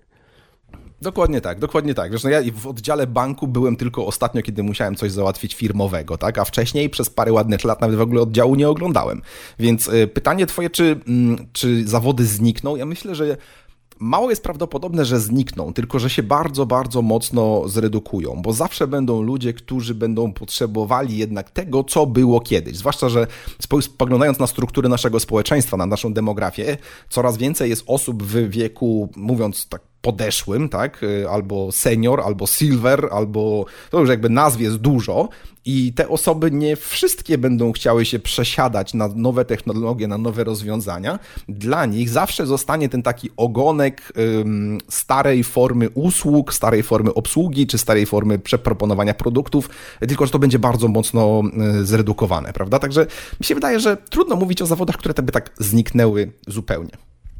Dokładnie 1.03 1.41
tak, 1.41 1.59
dokładnie 1.59 1.95
tak. 1.95 2.11
Zresztą 2.11 2.29
ja 2.29 2.41
w 2.55 2.67
oddziale 2.67 3.07
banku 3.07 3.49
byłem 3.49 3.77
tylko 3.77 4.07
ostatnio, 4.07 4.43
kiedy 4.43 4.63
musiałem 4.63 4.97
coś 4.97 5.13
załatwić 5.13 5.55
firmowego, 5.55 6.19
tak? 6.19 6.39
A 6.39 6.45
wcześniej 6.45 6.91
przez 6.91 7.11
parę 7.11 7.33
ładnych 7.33 7.65
lat 7.65 7.81
nawet 7.81 7.97
w 7.97 8.01
ogóle 8.01 8.21
oddziału 8.21 8.55
nie 8.55 8.69
oglądałem. 8.69 9.23
Więc 9.59 9.89
y, 9.89 10.09
pytanie 10.09 10.47
twoje, 10.47 10.71
czy, 10.71 11.01
mm, 11.09 11.47
czy 11.53 11.89
zawody 11.89 12.27
znikną? 12.27 12.77
Ja 12.77 12.87
myślę, 12.87 13.15
że 13.15 13.37
mało 13.99 14.31
jest 14.31 14.43
prawdopodobne, 14.43 15.05
że 15.05 15.21
znikną, 15.21 15.73
tylko 15.73 15.99
że 15.99 16.11
się 16.11 16.23
bardzo, 16.23 16.67
bardzo 16.67 17.03
mocno 17.03 17.69
zredukują, 17.69 18.43
bo 18.43 18.53
zawsze 18.53 18.87
będą 18.87 19.23
ludzie, 19.23 19.53
którzy 19.53 19.95
będą 19.95 20.33
potrzebowali 20.33 21.19
jednak 21.19 21.51
tego, 21.51 21.85
co 21.85 22.07
było 22.07 22.41
kiedyś. 22.41 22.77
Zwłaszcza, 22.77 23.09
że 23.09 23.27
spoglądając 23.81 24.39
na 24.39 24.47
strukturę 24.47 24.89
naszego 24.89 25.21
społeczeństwa, 25.21 25.77
na 25.77 25.87
naszą 25.87 26.13
demografię, 26.13 26.77
coraz 27.09 27.37
więcej 27.37 27.71
jest 27.71 27.85
osób 27.87 28.23
w 28.23 28.51
wieku, 28.51 29.09
mówiąc 29.17 29.69
tak 29.69 29.92
podeszłym, 30.03 30.69
tak, 30.69 31.03
y, 31.03 31.29
albo 31.31 31.73
senior, 31.73 32.21
albo 32.21 32.47
silver, 32.47 33.09
albo 33.13 33.65
to 33.91 34.01
już 34.01 34.09
jakby 34.09 34.29
nazw 34.29 34.61
jest 34.61 34.77
dużo 34.77 35.29
i 35.65 35.93
te 35.93 36.09
osoby 36.09 36.51
nie 36.51 36.77
wszystkie 36.77 37.39
będą 37.39 37.73
chciały 37.73 38.05
się 38.05 38.19
przesiadać 38.19 38.95
na 38.95 39.09
nowe 39.09 39.45
technologie, 39.45 40.09
na 40.09 40.19
nowe 40.19 40.45
rozwiązania. 40.45 41.19
Dla 41.49 41.87
nich 41.87 42.09
zawsze 42.09 42.47
zostanie 42.47 42.89
ten 42.89 43.03
taki 43.03 43.31
ogonek 43.37 44.13
ym, 44.41 44.79
starej 44.89 45.45
formy 45.45 45.91
usług, 45.91 46.55
starej 46.55 46.83
formy 46.83 47.15
obsługi, 47.15 47.67
czy 47.67 47.79
starej 47.79 48.07
formy 48.07 48.39
przeproponowania 48.39 49.15
produktów, 49.15 49.71
tylko 50.01 50.27
że 50.27 50.33
to 50.33 50.39
będzie 50.39 50.59
bardzo 50.59 50.89
mocno 50.89 51.43
y, 51.81 51.87
zredukowane, 51.87 52.53
prawda? 52.53 52.79
Także 52.79 53.07
mi 53.41 53.47
się 53.47 53.55
wydaje, 53.55 53.81
że 53.81 53.97
trudno 53.97 54.37
mówić 54.37 54.63
o 54.63 54.67
zawodach, 54.67 54.97
które 54.97 55.15
by 55.23 55.33
tak 55.33 55.51
zniknęły 55.59 56.33
zupełnie. 56.47 56.91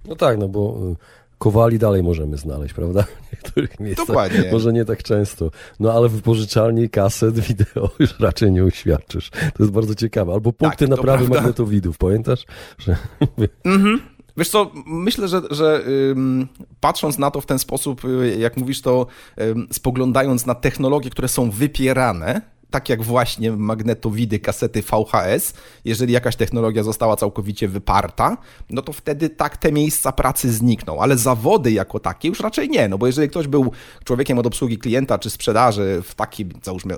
No 0.09 0.17
tak, 0.17 0.39
no 0.39 0.49
bo 0.49 0.79
y, 0.93 0.97
Kowali 1.43 1.79
dalej 1.79 2.03
możemy 2.03 2.37
znaleźć, 2.37 2.75
prawda? 2.75 3.03
W 3.29 3.33
niektórych 3.33 3.81
miejscach. 3.81 4.07
Dokładnie. 4.07 4.53
Może 4.53 4.73
nie 4.73 4.85
tak 4.85 5.03
często. 5.03 5.51
No 5.81 5.93
ale 5.93 6.09
w 6.09 6.13
wypożyczalni 6.13 6.91
kaset 6.91 7.39
wideo 7.49 7.91
już 7.99 8.21
raczej 8.21 8.53
nie 8.53 8.65
uświadczysz. 8.65 9.31
To 9.31 9.63
jest 9.63 9.73
bardzo 9.73 9.95
ciekawe. 9.95 10.33
Albo 10.33 10.53
punkty 10.53 10.79
tak, 10.79 10.89
naprawy 10.89 11.19
prawda. 11.19 11.35
magnetowidów, 11.35 11.99
pamiętasz? 11.99 12.47
Że... 12.79 12.97
Mhm. 13.65 14.01
Wiesz 14.37 14.49
co, 14.49 14.71
myślę, 14.87 15.29
że, 15.29 15.43
że 15.51 15.83
ym, 16.11 16.49
patrząc 16.81 17.19
na 17.19 17.31
to 17.31 17.41
w 17.41 17.47
ten 17.47 17.59
sposób, 17.59 18.05
y, 18.05 18.37
jak 18.39 18.57
mówisz 18.57 18.83
to, 18.83 19.07
ym, 19.41 19.67
spoglądając 19.73 20.47
na 20.47 20.55
technologie, 20.55 21.11
które 21.11 21.29
są 21.29 21.51
wypierane, 21.51 22.43
tak 22.73 22.89
jak 22.89 23.03
właśnie 23.03 23.53
magnetowidy, 23.53 24.39
kasety 24.39 24.83
VHS, 24.83 25.55
jeżeli 25.85 26.13
jakaś 26.13 26.37
technologia 26.37 26.83
została 26.83 27.17
całkowicie 27.17 27.69
wyparta, 27.69 28.37
no 28.71 28.83
to 28.83 28.93
wtedy 28.93 29.31
tak 29.31 29.57
te 29.57 29.73
miejsca 29.73 30.13
pracy 30.13 30.53
znikną, 30.53 31.01
ale 31.01 31.19
zawody 31.19 31.73
jako 31.73 32.01
takie 32.01 32.29
już 32.29 32.41
raczej 32.41 32.69
nie, 32.69 32.89
no 32.89 32.99
bo 32.99 33.07
jeżeli 33.07 33.29
ktoś 33.29 33.47
był 33.47 33.73
człowiekiem 34.05 34.39
od 34.39 34.47
obsługi 34.47 34.79
klienta 34.79 35.19
czy 35.19 35.31
sprzedaży 35.31 36.03
w 36.05 36.15
takim, 36.15 36.51
załóżmy, 36.63 36.97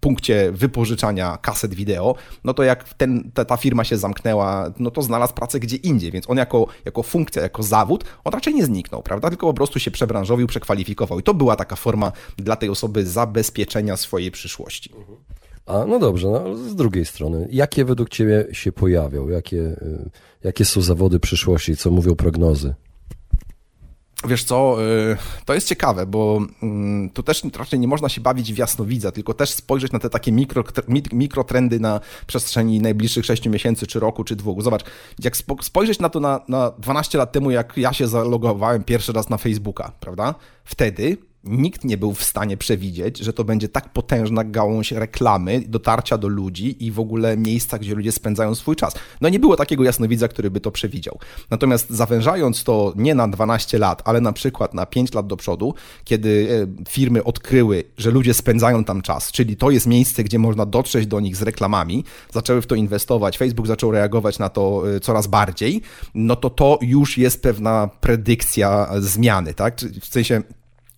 punkcie 0.00 0.52
wypożyczania 0.52 1.38
kaset 1.42 1.74
wideo, 1.74 2.14
no 2.44 2.54
to 2.54 2.62
jak 2.62 2.94
ten, 2.94 3.30
ta, 3.34 3.44
ta, 3.44 3.56
firma 3.56 3.84
się 3.84 3.98
zamknęła, 3.98 4.72
no 4.78 4.90
to 4.90 5.02
znalazł 5.02 5.34
pracę 5.34 5.60
gdzie 5.60 5.76
indziej, 5.76 6.10
więc 6.10 6.30
on 6.30 6.36
jako, 6.36 6.66
jako 6.84 7.02
funkcja, 7.02 7.42
jako 7.42 7.62
zawód, 7.62 8.04
on 8.24 8.32
raczej 8.32 8.54
nie 8.54 8.64
zniknął, 8.64 9.02
prawda? 9.02 9.28
Tylko 9.28 9.46
po 9.46 9.54
prostu 9.54 9.78
się 9.78 9.90
przebranżowił, 9.90 10.46
przekwalifikował 10.46 11.20
i 11.20 11.22
to 11.22 11.34
była 11.34 11.56
taka 11.56 11.76
forma 11.76 12.12
dla 12.36 12.56
tej 12.56 12.68
osoby 12.68 13.06
zabezpieczenia 13.06 13.96
swojej 13.96 14.30
przyszłości. 14.30 14.90
A 15.66 15.84
no 15.86 15.98
dobrze, 15.98 16.28
no, 16.28 16.56
z 16.56 16.74
drugiej 16.74 17.04
strony, 17.04 17.48
jakie 17.50 17.84
według 17.84 18.08
Ciebie 18.08 18.46
się 18.52 18.72
pojawią? 18.72 19.28
Jakie, 19.28 19.56
y, 19.56 20.10
jakie 20.44 20.64
są 20.64 20.80
zawody 20.80 21.20
przyszłości? 21.20 21.76
Co 21.76 21.90
mówią 21.90 22.14
prognozy? 22.14 22.74
Wiesz 24.28 24.44
co, 24.44 24.76
y, 24.84 25.16
to 25.44 25.54
jest 25.54 25.68
ciekawe, 25.68 26.06
bo 26.06 26.38
mm, 26.62 27.10
tu 27.10 27.22
też 27.22 27.42
raczej 27.58 27.80
nie 27.80 27.88
można 27.88 28.08
się 28.08 28.20
bawić 28.20 28.52
w 28.52 28.58
jasnowidza, 28.58 29.12
tylko 29.12 29.34
też 29.34 29.50
spojrzeć 29.50 29.92
na 29.92 29.98
te 29.98 30.10
takie 30.10 30.32
mikro, 30.32 30.64
mikrotrendy 31.12 31.80
na 31.80 32.00
przestrzeni 32.26 32.80
najbliższych 32.80 33.26
6 33.26 33.48
miesięcy, 33.48 33.86
czy 33.86 34.00
roku, 34.00 34.24
czy 34.24 34.36
dwóch. 34.36 34.62
Zobacz, 34.62 34.84
jak 35.24 35.36
spojrzeć 35.60 35.98
na 35.98 36.08
to 36.08 36.20
na, 36.20 36.40
na 36.48 36.70
12 36.70 37.18
lat 37.18 37.32
temu, 37.32 37.50
jak 37.50 37.76
ja 37.76 37.92
się 37.92 38.08
zalogowałem 38.08 38.84
pierwszy 38.84 39.12
raz 39.12 39.28
na 39.28 39.38
Facebooka, 39.38 39.92
prawda? 40.00 40.34
Wtedy 40.64 41.16
nikt 41.44 41.84
nie 41.84 41.96
był 41.96 42.14
w 42.14 42.22
stanie 42.22 42.56
przewidzieć, 42.56 43.18
że 43.18 43.32
to 43.32 43.44
będzie 43.44 43.68
tak 43.68 43.92
potężna 43.92 44.44
gałąź 44.44 44.92
reklamy, 44.92 45.62
dotarcia 45.68 46.18
do 46.18 46.28
ludzi 46.28 46.84
i 46.86 46.90
w 46.90 47.00
ogóle 47.00 47.36
miejsca, 47.36 47.78
gdzie 47.78 47.94
ludzie 47.94 48.12
spędzają 48.12 48.54
swój 48.54 48.76
czas. 48.76 48.94
No 49.20 49.28
nie 49.28 49.38
było 49.38 49.56
takiego 49.56 49.84
jasnowidza, 49.84 50.28
który 50.28 50.50
by 50.50 50.60
to 50.60 50.70
przewidział. 50.70 51.18
Natomiast 51.50 51.90
zawężając 51.90 52.64
to 52.64 52.92
nie 52.96 53.14
na 53.14 53.28
12 53.28 53.78
lat, 53.78 54.02
ale 54.04 54.20
na 54.20 54.32
przykład 54.32 54.74
na 54.74 54.86
5 54.86 55.14
lat 55.14 55.26
do 55.26 55.36
przodu, 55.36 55.74
kiedy 56.04 56.66
e, 56.82 56.90
firmy 56.90 57.24
odkryły, 57.24 57.84
że 57.98 58.10
ludzie 58.10 58.34
spędzają 58.34 58.84
tam 58.84 59.02
czas, 59.02 59.32
czyli 59.32 59.56
to 59.56 59.70
jest 59.70 59.86
miejsce, 59.86 60.24
gdzie 60.24 60.38
można 60.38 60.66
dotrzeć 60.66 61.06
do 61.06 61.20
nich 61.20 61.36
z 61.36 61.42
reklamami, 61.42 62.04
zaczęły 62.32 62.62
w 62.62 62.66
to 62.66 62.74
inwestować, 62.74 63.38
Facebook 63.38 63.66
zaczął 63.66 63.90
reagować 63.90 64.38
na 64.38 64.48
to 64.48 64.82
e, 64.96 65.00
coraz 65.00 65.26
bardziej, 65.26 65.82
no 66.14 66.36
to 66.36 66.50
to 66.50 66.78
już 66.82 67.18
jest 67.18 67.42
pewna 67.42 67.88
predykcja 68.00 68.90
zmiany, 68.98 69.54
tak? 69.54 69.80
W 70.00 70.06
sensie 70.06 70.42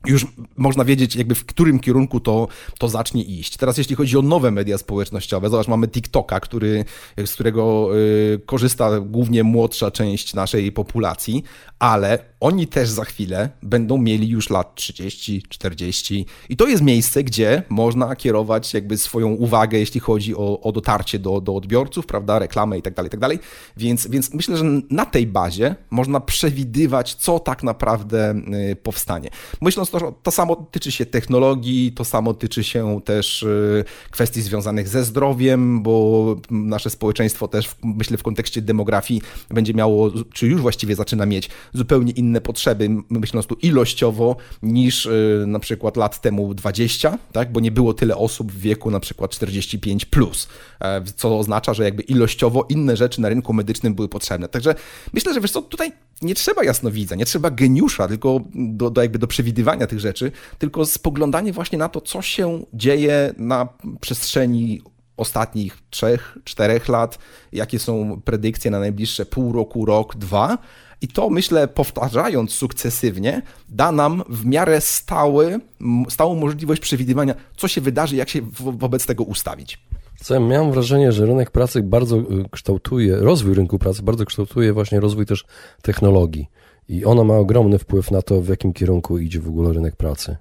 już 0.07 0.27
można 0.57 0.85
wiedzieć, 0.85 1.17
jakby 1.17 1.35
w 1.35 1.45
którym 1.45 1.79
kierunku 1.81 2.21
to, 2.21 2.49
to 2.79 2.89
zacznie 2.89 3.23
iść. 3.23 3.57
Teraz, 3.57 3.79
jeśli 3.79 3.97
chodzi 3.97 4.19
o 4.19 4.23
nowe 4.23 4.51
media 4.51 4.79
społecznościowe, 4.79 5.51
zobacz, 5.51 5.69
mamy 5.69 5.89
TikToka, 5.89 6.41
który, 6.41 6.85
z 7.27 7.35
którego 7.35 7.89
y, 7.97 8.41
korzysta 8.47 9.01
głównie 9.01 9.43
młodsza 9.43 9.91
część 9.91 10.35
naszej 10.35 10.73
populacji, 10.73 11.43
ale 11.79 12.32
oni 12.43 12.67
też 12.67 12.91
za 12.91 13.05
chwilę 13.05 13.51
będą 13.63 13.99
mieli 13.99 14.29
już 14.29 14.51
lat 14.51 14.75
30, 14.75 15.43
40 15.49 16.27
i 16.49 16.57
to 16.57 16.67
jest 16.67 16.83
miejsce, 16.83 17.25
gdzie 17.25 17.63
można 17.69 18.17
kierować 18.17 18.75
jakby 18.75 18.99
swoją 18.99 19.29
uwagę, 19.29 19.79
jeśli 19.79 20.01
chodzi 20.01 20.37
o, 20.37 20.61
o 20.61 20.73
dotarcie 20.73 21.19
do, 21.19 21.41
do 21.41 21.55
odbiorców, 21.55 22.07
prawda, 22.07 22.39
reklamę 22.39 22.79
i 22.79 22.83
tak 22.83 22.95
dalej, 22.95 23.11
tak 23.11 23.21
dalej. 23.21 23.39
Więc, 23.77 24.07
więc 24.07 24.35
myślę, 24.35 24.57
że 24.57 24.65
na 24.91 25.07
tej 25.07 25.27
bazie 25.27 25.75
można 25.91 26.21
przewidywać, 26.21 27.15
co 27.15 27.39
tak 27.39 27.63
naprawdę 27.63 28.35
y, 28.71 28.77
powstanie. 28.77 29.31
Myśląc 29.61 29.91
to, 29.91 30.15
to 30.23 30.31
samo 30.31 30.57
tyczy 30.57 30.93
się 30.93 31.07
technologii, 31.07 31.93
to 31.93 32.05
samo 32.05 32.35
tyczy 32.35 32.65
się 32.65 33.01
też 33.05 33.43
y, 33.43 33.85
kwestii 34.11 34.43
związanych 34.43 34.89
ze 34.89 35.05
zdrowiem, 35.05 35.83
bo 35.83 36.37
nasze 36.51 36.91
społeczeństwo 36.91 37.49
też, 37.49 37.71
myślę, 37.83 38.17
w 38.17 38.23
kontekście 38.23 38.63
demografii 38.63 39.23
będzie 39.51 39.75
miało, 39.75 40.11
czy 40.33 40.47
już 40.47 40.61
właściwie 40.61 40.95
zaczyna 40.95 41.27
mieć 41.27 41.51
zupełnie 41.73 42.13
inne 42.13 42.32
potrzeby, 42.41 42.89
myśląc 43.11 43.47
tu 43.47 43.55
ilościowo, 43.55 44.37
niż 44.63 45.07
y, 45.07 45.45
na 45.47 45.59
przykład 45.59 45.97
lat 45.97 46.21
temu 46.21 46.55
20, 46.55 47.19
tak? 47.33 47.53
bo 47.53 47.61
nie 47.61 47.71
było 47.71 47.95
tyle 47.95 48.17
osób 48.17 48.53
w 48.53 48.61
wieku 48.61 48.91
na 48.91 49.01
przykład 49.01 49.31
45 49.31 50.05
plus, 50.05 50.49
e, 50.81 51.03
co 51.17 51.39
oznacza, 51.39 51.75
że 51.75 51.85
jakby 51.85 52.03
ilościowo 52.03 52.67
inne 52.69 52.97
rzeczy 52.97 53.21
na 53.21 53.29
rynku 53.29 53.53
medycznym 53.53 53.95
były 53.95 54.09
potrzebne. 54.09 54.49
Także 54.49 54.75
myślę, 55.13 55.35
że 55.35 55.41
wiesz 55.41 55.51
co, 55.51 55.63
tutaj 55.63 55.93
nie 56.23 56.35
trzeba 56.35 56.65
jasnowidza, 56.65 57.15
nie 57.15 57.25
trzeba 57.25 57.51
geniusza, 57.51 58.09
tylko 58.09 58.41
do, 58.55 58.91
do 58.91 59.03
jakby 59.03 59.19
do 59.19 59.27
przewidywania 59.27 59.87
tych 59.87 60.01
rzeczy, 60.01 60.33
tylko 60.59 60.87
spoglądanie 60.87 61.53
właśnie 61.53 61.79
na 61.79 61.89
to, 61.89 62.01
co 62.01 62.23
się 62.23 62.65
dzieje 62.75 63.35
na 63.37 63.69
przestrzeni 64.01 64.83
ostatnich 65.17 65.79
trzech, 65.91 66.39
czterech 66.45 66.89
lat, 66.89 67.19
jakie 67.53 67.79
są 67.79 68.21
predykcje 68.25 68.71
na 68.71 68.79
najbliższe 68.79 69.27
pół 69.27 69.53
roku, 69.53 69.85
rok, 69.85 70.17
dwa. 70.17 70.59
I 71.03 71.09
to 71.09 71.31
myślę, 71.31 71.69
powtarzając 71.69 72.53
sukcesywnie, 72.53 73.43
da 73.69 73.93
nam 73.93 74.23
w 74.29 74.47
miarę 74.47 74.81
stały, 74.81 75.61
stałą 76.09 76.35
możliwość 76.35 76.81
przewidywania, 76.81 77.35
co 77.57 77.69
się 77.69 77.81
wydarzy, 77.81 78.17
jak 78.17 78.29
się 78.29 78.41
wo 78.43 78.73
wobec 78.73 79.07
tego 79.07 79.25
ustawić. 79.25 79.79
Co 80.23 80.35
ja 80.35 80.41
miałem 80.41 80.73
wrażenie, 80.73 81.13
że 81.13 81.27
rynek 81.27 81.51
pracy 81.51 81.83
bardzo 81.83 82.17
y, 82.19 82.25
kształtuje, 82.51 83.17
rozwój 83.17 83.55
rynku 83.55 83.79
pracy 83.79 84.03
bardzo 84.03 84.25
kształtuje 84.25 84.73
właśnie 84.73 85.01
rozwój 85.01 85.27
też 85.27 85.45
technologii. 85.83 86.47
I 86.89 87.05
ona 87.05 87.25
ma 87.25 87.35
ogromny 87.35 87.79
wpływ 87.79 88.11
na 88.11 88.23
to, 88.23 88.43
w 88.43 88.49
jakim 88.49 88.73
kierunku 88.73 89.19
idzie 89.19 89.41
w 89.41 89.49
ogóle 89.49 89.73
rynek 89.73 89.97
pracy. 89.97 90.37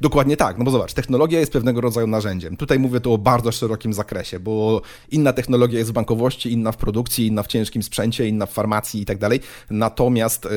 Dokładnie 0.00 0.36
tak, 0.36 0.58
no 0.58 0.64
bo 0.64 0.70
zobacz, 0.70 0.92
technologia 0.92 1.40
jest 1.40 1.52
pewnego 1.52 1.80
rodzaju 1.80 2.06
narzędziem. 2.06 2.56
Tutaj 2.56 2.78
mówię 2.78 3.00
tu 3.00 3.12
o 3.12 3.18
bardzo 3.18 3.52
szerokim 3.52 3.92
zakresie, 3.92 4.40
bo 4.40 4.82
inna 5.10 5.32
technologia 5.32 5.78
jest 5.78 5.90
w 5.90 5.92
bankowości, 5.92 6.52
inna 6.52 6.72
w 6.72 6.76
produkcji, 6.76 7.26
inna 7.26 7.42
w 7.42 7.46
ciężkim 7.46 7.82
sprzęcie, 7.82 8.28
inna 8.28 8.46
w 8.46 8.52
farmacji 8.52 9.02
i 9.02 9.04
tak 9.04 9.18
dalej. 9.18 9.40
Natomiast 9.70 10.46
y, 10.46 10.50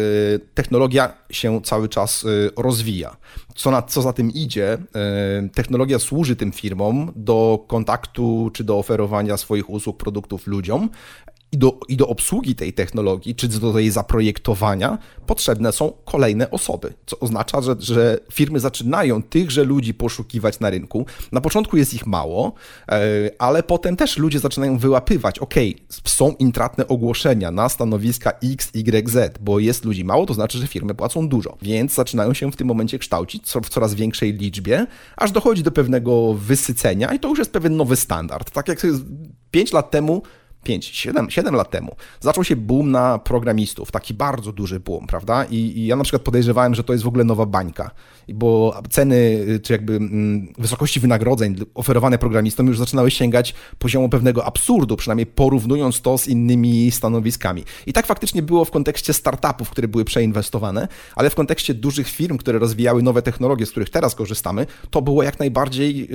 technologia 0.53 1.13
się 1.29 1.62
cały 1.62 1.89
czas 1.89 2.24
y, 2.24 2.51
rozwija. 2.57 3.17
Co, 3.55 3.72
na, 3.72 3.81
co 3.81 4.01
za 4.01 4.13
tym 4.13 4.31
idzie, 4.31 4.74
y, 5.45 5.50
technologia 5.50 6.00
służy 6.00 6.36
tym 6.36 6.51
firmom 6.51 7.12
do 7.15 7.65
kontaktu 7.67 8.51
czy 8.53 8.63
do 8.63 8.77
oferowania 8.77 9.38
swoich 9.38 9.69
usług, 9.69 9.98
produktów 9.98 10.48
ludziom, 10.48 10.89
i 11.55 11.57
do, 11.57 11.79
i 11.88 11.97
do 11.97 12.07
obsługi 12.07 12.55
tej 12.55 12.74
technologii, 12.74 13.35
czy 13.35 13.47
do 13.47 13.79
jej 13.79 13.91
zaprojektowania, 13.91 14.97
potrzebne 15.25 15.71
są 15.71 15.93
kolejne 16.05 16.51
osoby. 16.51 16.93
Co 17.05 17.19
oznacza, 17.19 17.62
że, 17.62 17.75
że 17.79 18.19
firmy 18.31 18.59
zaczynają 18.59 19.24
tychże 19.24 19.63
ludzi 19.63 19.93
poszukiwać 19.93 20.59
na 20.59 20.69
rynku. 20.69 21.05
Na 21.31 21.41
początku 21.41 21.77
jest 21.77 21.93
ich 21.93 22.07
mało, 22.07 22.53
e, 22.89 23.01
ale 23.39 23.63
potem 23.63 23.95
też 23.95 24.17
ludzie 24.17 24.39
zaczynają 24.39 24.77
wyłapywać, 24.77 25.39
ok, 25.39 25.55
są 26.05 26.31
intratne 26.31 26.88
ogłoszenia 26.88 27.51
na 27.51 27.69
stanowiska 27.69 28.31
X, 28.43 28.71
Y, 28.74 29.09
Z, 29.09 29.38
bo 29.38 29.59
jest 29.59 29.85
ludzi 29.85 30.03
mało, 30.03 30.25
to 30.25 30.33
znaczy, 30.33 30.57
że 30.57 30.67
firmy 30.67 30.95
płacą 30.95 31.29
dużo. 31.29 31.57
Więc 31.62 31.93
zaczynają 31.93 32.33
się 32.33 32.51
w 32.51 32.55
tym 32.55 32.67
momencie 32.67 33.00
kształcić 33.00 33.43
w 33.63 33.69
coraz 33.69 33.93
większej 33.93 34.33
liczbie, 34.33 34.88
aż 35.17 35.31
dochodzi 35.31 35.63
do 35.63 35.71
pewnego 35.71 36.33
wysycenia 36.33 37.13
i 37.13 37.19
to 37.19 37.27
już 37.27 37.39
jest 37.39 37.51
pewien 37.51 37.75
nowy 37.77 37.95
standard. 37.95 38.51
Tak 38.51 38.67
jak 38.67 38.88
5 39.51 39.74
lat 39.74 39.91
temu 39.91 40.21
5, 40.65 40.86
7, 40.86 41.29
7 41.29 41.55
lat 41.55 41.72
temu, 41.72 41.95
zaczął 42.19 42.43
się 42.43 42.55
boom 42.55 42.91
na 42.91 43.19
programistów, 43.19 43.91
taki 43.91 44.13
bardzo 44.13 44.51
duży 44.51 44.79
boom, 44.79 45.07
prawda? 45.07 45.45
I, 45.45 45.55
I, 45.55 45.86
ja 45.86 45.95
na 45.95 46.03
przykład 46.03 46.22
podejrzewałem, 46.22 46.75
że 46.75 46.84
to 46.84 46.93
jest 46.93 47.05
w 47.05 47.07
ogóle 47.07 47.24
nowa 47.24 47.45
bańka, 47.45 47.91
bo 48.34 48.81
ceny, 48.89 49.45
czy 49.63 49.74
jakby 49.74 49.95
mm, 49.95 50.53
wysokości 50.57 51.00
wynagrodzeń 51.00 51.55
oferowane 51.75 52.17
programistom 52.17 52.67
już 52.67 52.77
zaczynały 52.77 53.12
sięgać 53.12 53.53
poziomu 53.79 54.10
pewnego 54.10 54.45
absurdu, 54.45 54.95
przynajmniej 54.95 55.25
porównując 55.25 56.01
to 56.01 56.17
z 56.17 56.27
innymi 56.27 56.91
stanowiskami. 56.91 57.63
I 57.86 57.93
tak 57.93 58.05
faktycznie 58.05 58.41
było 58.41 58.65
w 58.65 58.72
kontekście 58.72 59.13
startupów, 59.13 59.69
które 59.69 59.88
były 59.88 60.05
przeinwestowane, 60.05 60.88
ale 61.15 61.29
w 61.29 61.36
kontekście 61.36 61.74
dużych 61.74 62.07
firm, 62.10 62.38
które 62.38 62.60
rozwijały 62.60 63.03
nowe 63.03 63.22
technologie, 63.22 63.65
z 63.65 63.72
których 63.72 63.89
teraz 63.89 64.15
korzystamy, 64.15 64.67
to 64.89 65.01
było 65.01 65.24
jak 65.24 65.39
najbardziej 65.39 66.10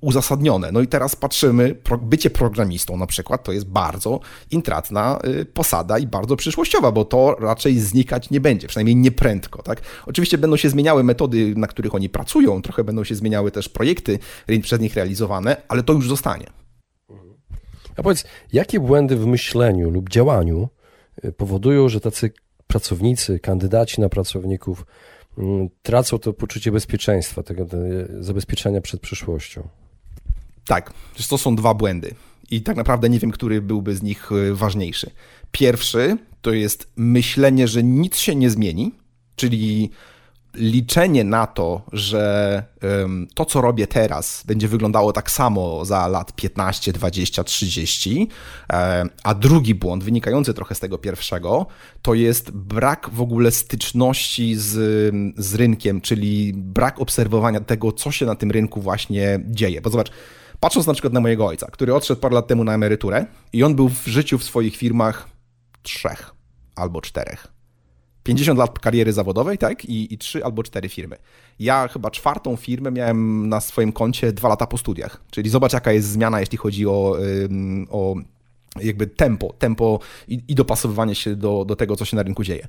uzasadnione. 0.00 0.72
No 0.72 0.80
i 0.80 0.86
teraz 0.86 1.16
patrzymy, 1.16 1.74
pro, 1.74 1.98
bycie 1.98 2.30
programistą 2.30 2.96
na 2.96 3.06
przykład, 3.06 3.44
to 3.44 3.52
jest 3.52 3.66
bardzo 3.66 3.89
bardzo 3.92 4.20
intratna 4.50 5.18
y, 5.40 5.44
posada 5.44 5.98
i 5.98 6.06
bardzo 6.06 6.36
przyszłościowa, 6.36 6.92
bo 6.92 7.04
to 7.04 7.36
raczej 7.40 7.78
znikać 7.78 8.30
nie 8.30 8.40
będzie, 8.40 8.68
przynajmniej 8.68 8.96
nie 8.96 9.10
prędko. 9.10 9.62
Tak? 9.62 9.80
Oczywiście 10.06 10.38
będą 10.38 10.56
się 10.56 10.70
zmieniały 10.70 11.04
metody, 11.04 11.54
na 11.56 11.66
których 11.66 11.94
oni 11.94 12.08
pracują, 12.08 12.62
trochę 12.62 12.84
będą 12.84 13.04
się 13.04 13.14
zmieniały 13.14 13.50
też 13.50 13.68
projekty 13.68 14.18
przez 14.62 14.80
nich 14.80 14.94
realizowane, 14.94 15.56
ale 15.68 15.82
to 15.82 15.92
już 15.92 16.08
zostanie. 16.08 16.46
A 17.96 18.02
powiedz, 18.02 18.24
jakie 18.52 18.80
błędy 18.80 19.16
w 19.16 19.26
myśleniu 19.26 19.90
lub 19.90 20.08
działaniu 20.08 20.68
y, 21.24 21.32
powodują, 21.32 21.88
że 21.88 22.00
tacy 22.00 22.32
pracownicy, 22.66 23.38
kandydaci 23.38 24.00
na 24.00 24.08
pracowników 24.08 24.86
mm, 25.38 25.68
tracą 25.82 26.18
to 26.18 26.32
poczucie 26.32 26.72
bezpieczeństwa, 26.72 27.42
tego 27.42 27.66
zabezpieczenia 28.20 28.80
przed 28.80 29.00
przyszłością? 29.00 29.68
Tak, 30.66 30.92
to 31.28 31.38
są 31.38 31.56
dwa 31.56 31.74
błędy 31.74 32.14
i 32.50 32.62
tak 32.62 32.76
naprawdę 32.76 33.08
nie 33.08 33.18
wiem, 33.18 33.30
który 33.30 33.62
byłby 33.62 33.96
z 33.96 34.02
nich 34.02 34.30
e, 34.32 34.54
ważniejszy. 34.54 35.10
Pierwszy 35.52 36.16
to 36.42 36.52
jest 36.52 36.92
myślenie, 36.96 37.68
że 37.68 37.82
nic 37.82 38.18
się 38.18 38.34
nie 38.34 38.50
zmieni, 38.50 38.92
czyli 39.36 39.90
liczenie 40.54 41.24
na 41.24 41.46
to, 41.46 41.82
że 41.92 42.64
to, 43.34 43.44
co 43.44 43.60
robię 43.60 43.86
teraz, 43.86 44.42
będzie 44.46 44.68
wyglądało 44.68 45.12
tak 45.12 45.30
samo 45.30 45.84
za 45.84 46.08
lat 46.08 46.32
15, 46.32 46.92
20, 46.92 47.44
30. 47.44 48.28
A 49.22 49.34
drugi 49.34 49.74
błąd, 49.74 50.04
wynikający 50.04 50.54
trochę 50.54 50.74
z 50.74 50.80
tego 50.80 50.98
pierwszego, 50.98 51.66
to 52.02 52.14
jest 52.14 52.50
brak 52.50 53.10
w 53.12 53.20
ogóle 53.20 53.50
styczności 53.50 54.54
z, 54.56 54.70
z 55.36 55.54
rynkiem, 55.54 56.00
czyli 56.00 56.52
brak 56.56 57.00
obserwowania 57.00 57.60
tego, 57.60 57.92
co 57.92 58.10
się 58.10 58.26
na 58.26 58.34
tym 58.34 58.50
rynku 58.50 58.80
właśnie 58.80 59.40
dzieje. 59.46 59.80
Bo 59.80 59.90
zobacz, 59.90 60.10
Patrząc 60.60 60.86
na 60.86 60.92
przykład 60.92 61.12
na 61.12 61.20
mojego 61.20 61.46
ojca, 61.46 61.66
który 61.66 61.94
odszedł 61.94 62.20
parę 62.20 62.34
lat 62.34 62.46
temu 62.46 62.64
na 62.64 62.74
emeryturę 62.74 63.26
i 63.52 63.64
on 63.64 63.74
był 63.74 63.88
w 63.88 64.06
życiu 64.06 64.38
w 64.38 64.44
swoich 64.44 64.76
firmach 64.76 65.28
trzech 65.82 66.34
albo 66.76 67.00
czterech. 67.00 67.46
50 68.22 68.58
lat 68.58 68.78
kariery 68.78 69.12
zawodowej, 69.12 69.58
tak? 69.58 69.84
I, 69.84 70.14
I 70.14 70.18
trzy 70.18 70.44
albo 70.44 70.62
cztery 70.62 70.88
firmy. 70.88 71.16
Ja 71.58 71.88
chyba 71.88 72.10
czwartą 72.10 72.56
firmę 72.56 72.90
miałem 72.90 73.48
na 73.48 73.60
swoim 73.60 73.92
koncie 73.92 74.32
dwa 74.32 74.48
lata 74.48 74.66
po 74.66 74.78
studiach. 74.78 75.22
Czyli 75.30 75.50
zobacz, 75.50 75.72
jaka 75.72 75.92
jest 75.92 76.08
zmiana, 76.08 76.40
jeśli 76.40 76.58
chodzi 76.58 76.86
o, 76.86 77.16
o 77.90 78.14
jakby 78.82 79.06
tempo, 79.06 79.52
tempo 79.58 80.00
i, 80.28 80.42
i 80.48 80.54
dopasowywanie 80.54 81.14
się 81.14 81.36
do, 81.36 81.64
do 81.64 81.76
tego, 81.76 81.96
co 81.96 82.04
się 82.04 82.16
na 82.16 82.22
rynku 82.22 82.44
dzieje. 82.44 82.68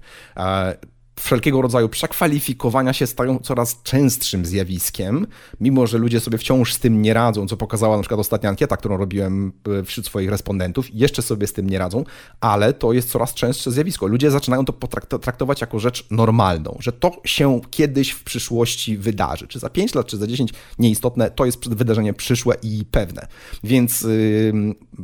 Wszelkiego 1.20 1.62
rodzaju 1.62 1.90
przekwalifikowania 1.90 2.94
się 2.94 3.08
stają 3.08 3.40
coraz 3.40 3.84
częstszym 3.84 4.46
zjawiskiem, 4.46 5.28
mimo 5.62 5.88
że 5.88 5.98
ludzie 5.98 6.20
sobie 6.20 6.38
wciąż 6.38 6.74
z 6.74 6.80
tym 6.80 7.02
nie 7.02 7.14
radzą, 7.14 7.48
co 7.48 7.58
pokazała 7.58 7.96
na 7.96 8.04
przykład 8.04 8.20
ostatnia 8.20 8.50
ankieta, 8.50 8.78
którą 8.78 8.98
robiłem 8.98 9.52
e, 9.80 9.84
wśród 9.84 10.06
swoich 10.06 10.30
respondentów, 10.30 10.86
jeszcze 10.94 11.22
sobie 11.22 11.48
z 11.48 11.54
tym 11.54 11.70
nie 11.70 11.80
radzą, 11.80 12.04
ale 12.42 12.74
to 12.74 12.94
jest 12.94 13.10
coraz 13.10 13.34
częstsze 13.34 13.72
zjawisko. 13.72 14.08
Ludzie 14.08 14.32
zaczynają 14.32 14.66
to 14.66 14.74
potraktować 14.74 15.62
jako 15.62 15.80
rzecz 15.80 16.08
normalną, 16.12 16.78
że 16.80 16.92
to 16.92 17.12
się 17.26 17.62
kiedyś 17.72 18.12
w 18.12 18.24
przyszłości 18.24 18.98
wydarzy. 18.98 19.48
Czy 19.48 19.60
za 19.60 19.70
5 19.70 19.96
lat, 19.96 20.08
czy 20.08 20.18
za 20.18 20.28
10, 20.28 20.54
nieistotne, 20.80 21.32
to 21.32 21.46
jest 21.46 21.70
wydarzenie 21.70 22.14
przyszłe 22.14 22.56
i 22.64 22.86
pewne. 22.92 23.28
Więc 23.64 24.02
yy, 24.02 24.54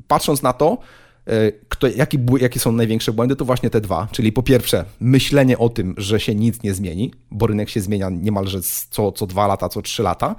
patrząc 0.08 0.42
na 0.42 0.54
to, 0.54 0.78
kto, 1.70 1.88
jaki, 1.88 2.18
jakie 2.40 2.60
są 2.60 2.72
największe 2.72 3.14
błędy, 3.14 3.36
to 3.36 3.46
właśnie 3.46 3.70
te 3.70 3.82
dwa. 3.82 4.08
Czyli 4.12 4.32
po 4.32 4.44
pierwsze, 4.44 4.86
myślenie 5.00 5.58
o 5.58 5.70
tym, 5.70 5.94
że 5.98 6.20
się 6.20 6.36
nic 6.36 6.64
nie 6.64 6.74
zmieni, 6.74 7.14
bo 7.32 7.48
rynek 7.48 7.70
się 7.70 7.82
zmienia 7.82 8.10
niemalże 8.10 8.60
co, 8.90 9.12
co 9.12 9.28
dwa 9.28 9.48
lata, 9.48 9.70
co 9.70 9.82
trzy 9.82 10.04
lata. 10.04 10.36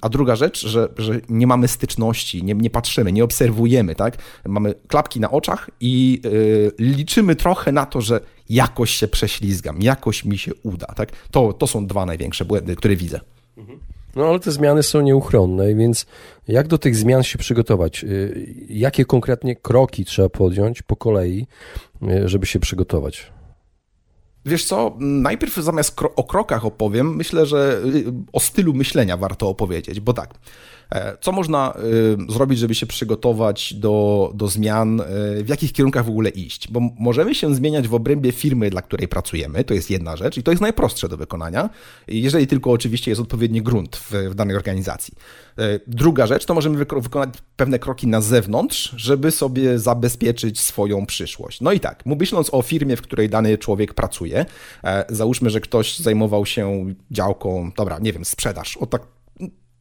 A 0.00 0.08
druga 0.08 0.36
rzecz, 0.36 0.66
że, 0.66 0.88
że 0.98 1.20
nie 1.28 1.46
mamy 1.46 1.68
styczności, 1.68 2.44
nie, 2.44 2.54
nie 2.54 2.70
patrzymy, 2.70 3.12
nie 3.12 3.24
obserwujemy, 3.24 3.94
tak? 3.94 4.16
Mamy 4.44 4.74
klapki 4.88 5.20
na 5.20 5.30
oczach 5.30 5.70
i 5.80 6.20
yy, 6.24 6.72
liczymy 6.78 7.36
trochę 7.36 7.72
na 7.72 7.86
to, 7.86 8.00
że 8.00 8.20
jakoś 8.48 8.90
się 8.90 9.08
prześlizgam, 9.08 9.82
jakoś 9.82 10.24
mi 10.24 10.38
się 10.38 10.52
uda, 10.62 10.86
tak? 10.86 11.12
To, 11.30 11.52
to 11.52 11.66
są 11.66 11.86
dwa 11.86 12.06
największe 12.06 12.44
błędy, 12.44 12.76
które 12.76 12.96
widzę. 12.96 13.20
Mhm. 13.56 13.95
No 14.16 14.26
ale 14.26 14.40
te 14.40 14.52
zmiany 14.52 14.82
są 14.82 15.00
nieuchronne, 15.00 15.74
więc 15.74 16.06
jak 16.48 16.68
do 16.68 16.78
tych 16.78 16.96
zmian 16.96 17.22
się 17.22 17.38
przygotować? 17.38 18.04
Y, 18.04 18.54
jakie 18.68 19.04
konkretnie 19.04 19.56
kroki 19.56 20.04
trzeba 20.04 20.28
podjąć 20.28 20.82
po 20.82 20.96
kolei, 20.96 21.46
y, 22.02 22.28
żeby 22.28 22.46
się 22.46 22.58
przygotować? 22.60 23.32
Wiesz 24.46 24.64
co, 24.64 24.96
najpierw 24.98 25.54
zamiast 25.54 25.94
kro 25.94 26.14
o 26.14 26.24
krokach 26.24 26.64
opowiem, 26.64 27.16
myślę, 27.16 27.46
że 27.46 27.82
y, 27.84 28.04
o 28.32 28.40
stylu 28.40 28.74
myślenia 28.74 29.16
warto 29.16 29.48
opowiedzieć, 29.48 30.00
bo 30.00 30.12
tak. 30.12 30.34
E, 30.90 31.16
co 31.20 31.32
można 31.32 31.74
y, 32.28 32.32
zrobić, 32.32 32.58
żeby 32.58 32.74
się 32.74 32.86
przygotować 32.86 33.74
do, 33.74 34.30
do 34.34 34.48
zmian, 34.48 35.00
y, 35.00 35.44
w 35.44 35.48
jakich 35.48 35.72
kierunkach 35.72 36.04
w 36.04 36.08
ogóle 36.08 36.30
iść? 36.30 36.70
Bo 36.70 36.80
możemy 36.98 37.34
się 37.34 37.54
zmieniać 37.54 37.88
w 37.88 37.94
obrębie 37.94 38.32
firmy, 38.32 38.70
dla 38.70 38.82
której 38.82 39.08
pracujemy, 39.08 39.64
to 39.64 39.74
jest 39.74 39.90
jedna 39.90 40.16
rzecz 40.16 40.38
i 40.38 40.42
to 40.42 40.50
jest 40.50 40.62
najprostsze 40.62 41.08
do 41.08 41.16
wykonania, 41.16 41.70
jeżeli 42.08 42.46
tylko 42.46 42.70
oczywiście 42.70 43.10
jest 43.10 43.20
odpowiedni 43.20 43.62
grunt 43.62 43.96
w, 43.96 44.12
w 44.30 44.34
danej 44.34 44.56
organizacji. 44.56 45.14
E, 45.58 45.80
druga 45.86 46.26
rzecz 46.26 46.44
to 46.44 46.54
możemy 46.54 46.76
wykonać 46.76 47.30
pewne 47.56 47.78
kroki 47.78 48.06
na 48.06 48.20
zewnątrz, 48.20 48.94
żeby 48.96 49.30
sobie 49.30 49.78
zabezpieczyć 49.78 50.60
swoją 50.60 51.06
przyszłość. 51.06 51.60
No 51.60 51.72
i 51.72 51.80
tak, 51.80 52.06
myśląc 52.06 52.54
o 52.54 52.62
firmie, 52.62 52.96
w 52.96 53.02
której 53.02 53.28
dany 53.28 53.58
człowiek 53.58 53.94
pracuje, 53.94 54.35
e, 54.84 55.04
załóżmy, 55.08 55.50
że 55.50 55.60
ktoś 55.60 55.98
zajmował 55.98 56.46
się 56.46 56.94
działką, 57.10 57.70
dobra, 57.76 57.98
nie 57.98 58.12
wiem, 58.12 58.24
sprzedaż, 58.24 58.76
o 58.76 58.86
tak 58.86 59.15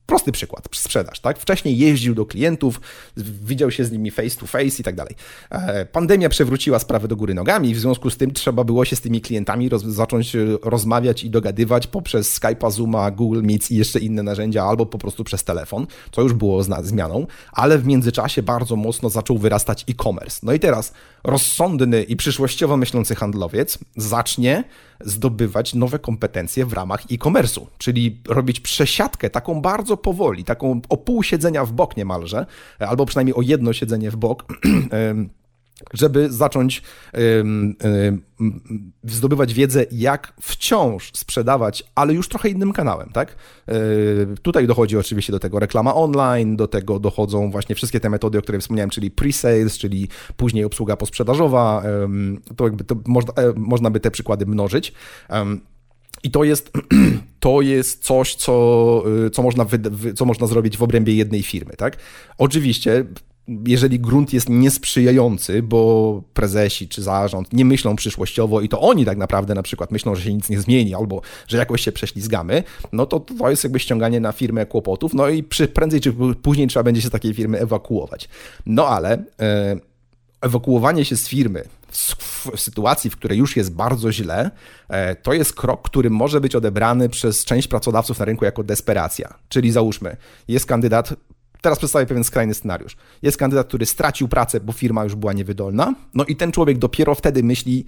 Prosty 0.06 0.32
przykład, 0.32 0.68
sprzedaż, 0.76 1.20
tak? 1.20 1.40
Wcześniej 1.40 1.78
jeździł 1.78 2.16
do 2.16 2.26
klientów, 2.26 2.82
widział 3.18 3.72
się 3.72 3.86
z 3.86 3.92
nimi 3.92 4.12
face 4.12 4.40
to 4.40 4.46
face 4.48 4.80
i 4.80 4.84
tak 4.84 4.96
dalej. 4.96 5.16
E, 5.50 5.86
pandemia 5.86 6.30
przewróciła 6.30 6.80
sprawę 6.80 7.08
do 7.08 7.16
góry 7.16 7.34
nogami, 7.34 7.76
w 7.76 7.80
związku 7.80 8.10
z 8.10 8.18
tym 8.18 8.32
trzeba 8.32 8.64
było 8.64 8.86
się 8.86 8.96
z 8.96 9.02
tymi 9.02 9.22
klientami 9.22 9.70
roz, 9.70 9.84
zacząć 9.84 10.36
e, 10.36 10.40
rozmawiać 10.64 11.24
i 11.24 11.30
dogadywać 11.30 11.88
poprzez 11.88 12.40
Skype'a, 12.40 12.72
Zooma, 12.72 13.12
Google 13.12 13.42
Meets 13.42 13.72
i 13.72 13.76
jeszcze 13.76 14.00
inne 14.00 14.24
narzędzia, 14.24 14.64
albo 14.64 14.86
po 14.86 14.98
prostu 14.98 15.24
przez 15.24 15.44
telefon, 15.44 15.88
co 16.12 16.22
już 16.22 16.34
było 16.34 16.64
zmianą, 16.64 17.28
ale 17.52 17.78
w 17.78 17.86
międzyczasie 17.86 18.44
bardzo 18.44 18.76
mocno 18.76 19.10
zaczął 19.10 19.38
wyrastać 19.38 19.86
e-commerce. 19.90 20.40
No 20.44 20.54
i 20.54 20.60
teraz 20.60 20.94
rozsądny 21.24 22.04
i 22.04 22.16
przyszłościowo 22.16 22.78
myślący 22.78 23.16
handlowiec 23.16 23.78
zacznie 23.98 24.64
zdobywać 25.02 25.74
nowe 25.74 26.00
kompetencje 26.00 26.66
w 26.66 26.74
ramach 26.74 27.04
e-commerce'u, 27.12 27.66
czyli 27.78 28.22
robić 28.28 28.60
przesiadkę 28.60 29.30
taką 29.30 29.62
bardzo 29.62 29.95
powoli, 29.98 30.44
taką 30.44 30.82
o 30.90 30.98
pół 30.98 31.24
siedzenia 31.24 31.66
w 31.66 31.72
bok 31.72 31.98
niemalże, 31.98 32.46
albo 32.80 33.06
przynajmniej 33.06 33.36
o 33.36 33.42
jedno 33.42 33.74
siedzenie 33.74 34.12
w 34.12 34.16
bok. 34.16 34.46
żeby 35.94 36.32
zacząć 36.32 36.82
zdobywać 39.04 39.54
wiedzę, 39.54 39.86
jak 39.92 40.34
wciąż 40.42 41.12
sprzedawać, 41.14 41.84
ale 41.96 42.14
już 42.14 42.30
trochę 42.30 42.50
innym 42.50 42.74
kanałem, 42.74 43.10
tak? 43.10 43.36
E, 43.68 43.74
tutaj 44.42 44.68
dochodzi 44.68 44.98
oczywiście 44.98 45.34
do 45.34 45.40
tego 45.40 45.60
reklama 45.60 45.96
online, 45.96 46.56
do 46.56 46.68
tego 46.68 47.00
dochodzą 47.00 47.52
właśnie 47.52 47.76
wszystkie 47.76 48.00
te 48.00 48.10
metody, 48.10 48.38
o 48.38 48.42
których 48.42 48.62
wspomniałem, 48.62 48.90
czyli 48.90 49.12
pre-sales, 49.12 49.78
czyli 49.78 50.08
później 50.38 50.64
obsługa 50.66 50.98
posprzedażowa, 50.98 51.84
to 52.56 52.64
jakby 52.64 52.84
to 52.84 52.96
można, 53.08 53.34
e, 53.34 53.54
można 53.56 53.90
by 53.90 54.00
te 54.00 54.12
przykłady 54.12 54.46
mnożyć. 54.46 54.94
I 56.26 56.32
to 56.32 56.44
jest, 56.44 56.72
to 57.40 57.62
jest 57.62 58.04
coś, 58.04 58.36
co, 58.36 59.04
y, 59.26 59.30
co, 59.30 59.44
można 59.44 59.66
co 60.16 60.26
można 60.26 60.48
zrobić 60.48 60.78
w 60.78 60.84
obrębie 60.84 61.16
jednej 61.16 61.44
firmy. 61.44 61.74
Tak? 61.78 61.98
Oczywiście 62.38 63.06
jeżeli 63.68 64.00
grunt 64.00 64.34
jest 64.34 64.50
niesprzyjający, 64.50 65.64
bo 65.64 66.22
prezesi 66.34 66.88
czy 66.88 67.02
zarząd 67.02 67.54
nie 67.54 67.66
myślą 67.66 67.96
przyszłościowo 67.96 68.62
i 68.62 68.70
to 68.70 68.82
oni 68.82 69.06
tak 69.06 69.18
naprawdę 69.18 69.54
na 69.54 69.64
przykład 69.64 69.92
myślą, 69.92 70.16
że 70.16 70.22
się 70.22 70.34
nic 70.34 70.50
nie 70.50 70.62
zmieni 70.62 70.96
albo 70.96 71.22
że 71.48 71.58
jakoś 71.58 71.82
się 71.82 71.92
prześlizgamy, 71.92 72.64
no 72.92 73.06
to 73.06 73.20
to 73.20 73.50
jest 73.50 73.64
jakby 73.64 73.80
ściąganie 73.80 74.20
na 74.20 74.32
firmę 74.32 74.66
kłopotów, 74.66 75.14
no 75.14 75.30
i 75.30 75.44
przy, 75.44 75.68
prędzej 75.68 76.02
czy 76.02 76.14
później 76.42 76.68
trzeba 76.68 76.84
będzie 76.84 77.02
się 77.02 77.08
z 77.08 77.12
takiej 77.12 77.34
firmy 77.34 77.60
ewakuować. 77.60 78.30
No 78.66 78.88
ale 78.88 79.24
e, 79.40 79.76
ewakuowanie 80.42 81.06
się 81.06 81.16
z 81.16 81.28
firmy 81.28 81.64
w 81.96 82.52
sytuacji, 82.56 83.10
w 83.10 83.16
której 83.16 83.38
już 83.38 83.58
jest 83.58 83.74
bardzo 83.74 84.12
źle, 84.12 84.52
e, 84.90 85.16
to 85.16 85.34
jest 85.34 85.54
krok, 85.54 85.90
który 85.90 86.10
może 86.10 86.42
być 86.42 86.56
odebrany 86.56 87.10
przez 87.10 87.46
część 87.46 87.68
pracodawców 87.68 88.20
na 88.20 88.26
rynku 88.26 88.46
jako 88.46 88.64
desperacja. 88.64 89.34
Czyli 89.50 89.72
załóżmy, 89.72 90.18
jest 90.48 90.66
kandydat, 90.66 91.14
Teraz 91.66 91.78
przedstawię 91.80 92.06
pewien 92.06 92.24
skrajny 92.24 92.54
scenariusz. 92.54 92.96
Jest 93.22 93.38
kandydat, 93.38 93.68
który 93.68 93.86
stracił 93.86 94.28
pracę, 94.28 94.60
bo 94.60 94.74
firma 94.74 95.04
już 95.04 95.16
była 95.16 95.34
niewydolna, 95.34 95.96
no 96.14 96.26
i 96.26 96.36
ten 96.36 96.52
człowiek 96.52 96.78
dopiero 96.78 97.16
wtedy 97.16 97.44
myśli, 97.44 97.86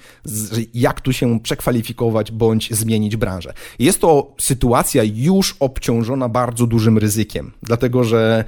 jak 0.73 1.01
tu 1.01 1.13
się 1.13 1.39
przekwalifikować 1.39 2.31
bądź 2.31 2.73
zmienić 2.73 3.15
branżę. 3.15 3.53
Jest 3.79 4.01
to 4.01 4.35
sytuacja 4.39 5.03
już 5.05 5.55
obciążona 5.59 6.29
bardzo 6.29 6.67
dużym 6.67 6.97
ryzykiem, 6.97 7.51
dlatego 7.63 8.03
że 8.03 8.43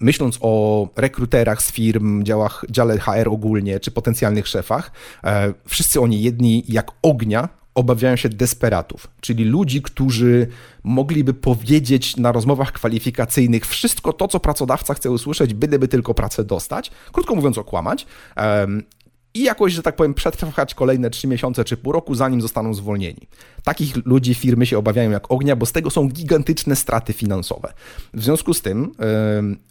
myśląc 0.00 0.38
o 0.40 0.88
rekruterach 0.96 1.62
z 1.62 1.72
firm, 1.72 2.24
działach, 2.24 2.64
dziale 2.70 2.98
HR 2.98 3.28
ogólnie, 3.28 3.80
czy 3.80 3.90
potencjalnych 3.90 4.48
szefach, 4.48 4.92
e, 5.24 5.54
wszyscy 5.66 6.00
oni 6.00 6.22
jedni 6.22 6.64
jak 6.68 6.90
ognia 7.02 7.61
obawiają 7.74 8.16
się 8.16 8.28
desperatów, 8.28 9.08
czyli 9.20 9.44
ludzi, 9.44 9.82
którzy 9.82 10.46
mogliby 10.84 11.34
powiedzieć 11.34 12.16
na 12.16 12.32
rozmowach 12.32 12.72
kwalifikacyjnych 12.72 13.66
wszystko 13.66 14.12
to, 14.12 14.28
co 14.28 14.40
pracodawca 14.40 14.94
chce 14.94 15.10
usłyszeć, 15.10 15.54
byleby 15.54 15.88
tylko 15.88 16.14
pracę 16.14 16.44
dostać, 16.44 16.90
krótko 17.12 17.34
mówiąc 17.34 17.58
okłamać, 17.58 18.06
i 19.34 19.42
jakoś, 19.42 19.72
że 19.72 19.82
tak 19.82 19.96
powiem, 19.96 20.14
przetrwać 20.14 20.74
kolejne 20.74 21.10
trzy 21.10 21.26
miesiące 21.26 21.64
czy 21.64 21.76
pół 21.76 21.92
roku, 21.92 22.14
zanim 22.14 22.40
zostaną 22.40 22.74
zwolnieni. 22.74 23.28
Takich 23.64 24.06
ludzi 24.06 24.34
firmy 24.34 24.66
się 24.66 24.78
obawiają 24.78 25.10
jak 25.10 25.30
ognia, 25.32 25.56
bo 25.56 25.66
z 25.66 25.72
tego 25.72 25.90
są 25.90 26.08
gigantyczne 26.08 26.76
straty 26.76 27.12
finansowe. 27.12 27.72
W 28.14 28.22
związku 28.22 28.54
z 28.54 28.62
tym 28.62 28.92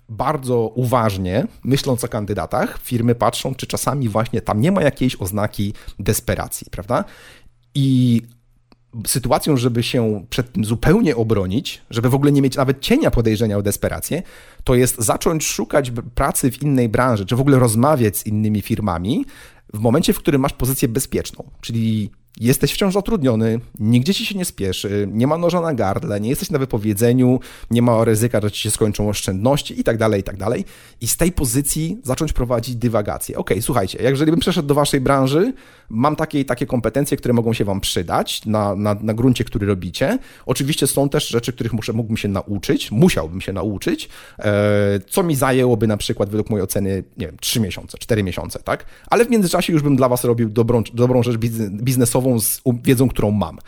bardzo 0.10 0.58
uważnie, 0.76 1.48
myśląc 1.64 2.04
o 2.04 2.08
kandydatach, 2.08 2.80
firmy 2.84 3.16
patrzą, 3.16 3.56
czy 3.56 3.68
czasami 3.68 4.10
właśnie 4.10 4.42
tam 4.42 4.62
nie 4.62 4.72
ma 4.72 4.82
jakiejś 4.82 5.16
oznaki 5.16 5.74
desperacji, 6.00 6.68
prawda? 6.72 7.04
I 7.76 8.22
sytuacją, 9.08 9.58
żeby 9.58 9.84
się 9.84 10.26
przed 10.30 10.54
tym 10.54 10.66
zupełnie 10.66 11.16
obronić, 11.16 11.82
żeby 11.90 12.10
w 12.10 12.16
ogóle 12.16 12.32
nie 12.32 12.42
mieć 12.42 12.56
nawet 12.56 12.80
cienia 12.80 13.12
podejrzenia 13.12 13.58
o 13.58 13.62
desperację, 13.62 14.24
to 14.64 14.76
jest 14.76 15.02
zacząć 15.02 15.46
szukać 15.46 15.92
pracy 16.16 16.52
w 16.52 16.62
innej 16.62 16.90
branży, 16.90 17.26
czy 17.26 17.36
w 17.36 17.42
ogóle 17.42 17.60
rozmawiać 17.60 18.18
z 18.18 18.26
innymi 18.26 18.62
firmami 18.62 19.26
w 19.74 19.80
momencie, 19.80 20.14
w 20.14 20.20
którym 20.20 20.42
masz 20.42 20.54
pozycję 20.54 20.88
bezpieczną, 20.88 21.52
czyli 21.62 22.12
jesteś 22.40 22.74
wciąż 22.74 22.94
zatrudniony, 22.94 23.60
nigdzie 23.80 24.14
ci 24.14 24.26
się 24.26 24.38
nie 24.38 24.46
spieszy, 24.46 25.08
nie 25.12 25.28
ma 25.28 25.38
noża 25.38 25.62
na 25.62 25.74
gardle, 25.74 26.22
nie 26.22 26.30
jesteś 26.30 26.50
na 26.50 26.60
wypowiedzeniu, 26.60 27.40
nie 27.72 27.82
ma 27.82 28.04
ryzyka, 28.04 28.42
że 28.42 28.52
ci 28.52 28.62
się 28.62 28.72
skończą 28.72 29.10
oszczędności 29.10 29.80
i 29.80 29.84
tak 29.84 29.98
dalej, 29.98 30.22
i 30.22 30.24
tak 30.24 30.38
dalej. 30.38 30.66
I 31.02 31.08
z 31.08 31.18
tej 31.18 31.32
pozycji 31.32 31.98
zacząć 32.04 32.34
prowadzić 32.34 32.76
dywagację. 32.76 33.38
Ok, 33.38 33.50
słuchajcie, 33.62 33.98
jeżeli 34.02 34.32
bym 34.32 34.40
przeszedł 34.40 34.68
do 34.68 34.76
waszej 34.76 35.02
branży, 35.02 35.54
mam 35.90 36.16
takie 36.16 36.40
i 36.40 36.46
takie 36.46 36.66
kompetencje, 36.66 37.18
które 37.18 37.34
mogą 37.34 37.54
się 37.54 37.66
wam 37.66 37.82
przydać 37.82 38.46
na, 38.46 38.76
na, 38.76 38.94
na 39.02 39.14
gruncie, 39.14 39.44
który 39.44 39.68
robicie. 39.68 40.20
Oczywiście 40.46 40.88
są 40.88 41.10
też 41.10 41.28
rzeczy, 41.28 41.54
których 41.54 41.74
muszę, 41.74 41.94
mógłbym 41.94 42.18
się 42.18 42.28
nauczyć, 42.28 42.92
musiałbym 42.92 43.42
się 43.42 43.54
nauczyć, 43.54 44.10
e, 44.40 45.00
co 45.10 45.24
mi 45.24 45.36
zajęłoby 45.36 45.88
na 45.88 45.98
przykład 45.98 46.30
według 46.30 46.50
mojej 46.50 46.64
oceny, 46.64 47.04
nie 47.18 47.28
wiem, 47.28 47.38
3 47.42 47.60
miesiące, 47.60 47.98
4 47.98 48.24
miesiące, 48.24 48.60
tak? 48.60 48.86
Ale 49.10 49.26
w 49.26 49.30
międzyczasie 49.30 49.74
już 49.74 49.82
bym 49.82 49.96
dla 49.96 50.10
was 50.10 50.24
robił 50.24 50.50
dobrą, 50.50 50.84
dobrą 50.94 51.24
rzecz 51.24 51.38
biznesową 51.72 52.21
z 52.40 52.62
wiedzą, 52.84 53.10
którą 53.10 53.32
mam. 53.32 53.60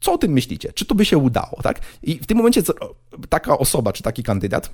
Co 0.00 0.12
o 0.12 0.18
tym 0.18 0.32
myślicie? 0.32 0.72
Czy 0.72 0.86
to 0.86 0.94
by 0.94 1.04
się 1.04 1.18
udało, 1.18 1.62
tak? 1.62 1.80
I 2.02 2.18
w 2.18 2.26
tym 2.26 2.36
momencie 2.36 2.62
taka 3.28 3.58
osoba, 3.58 3.92
czy 3.92 4.02
taki 4.02 4.22
kandydat 4.22 4.70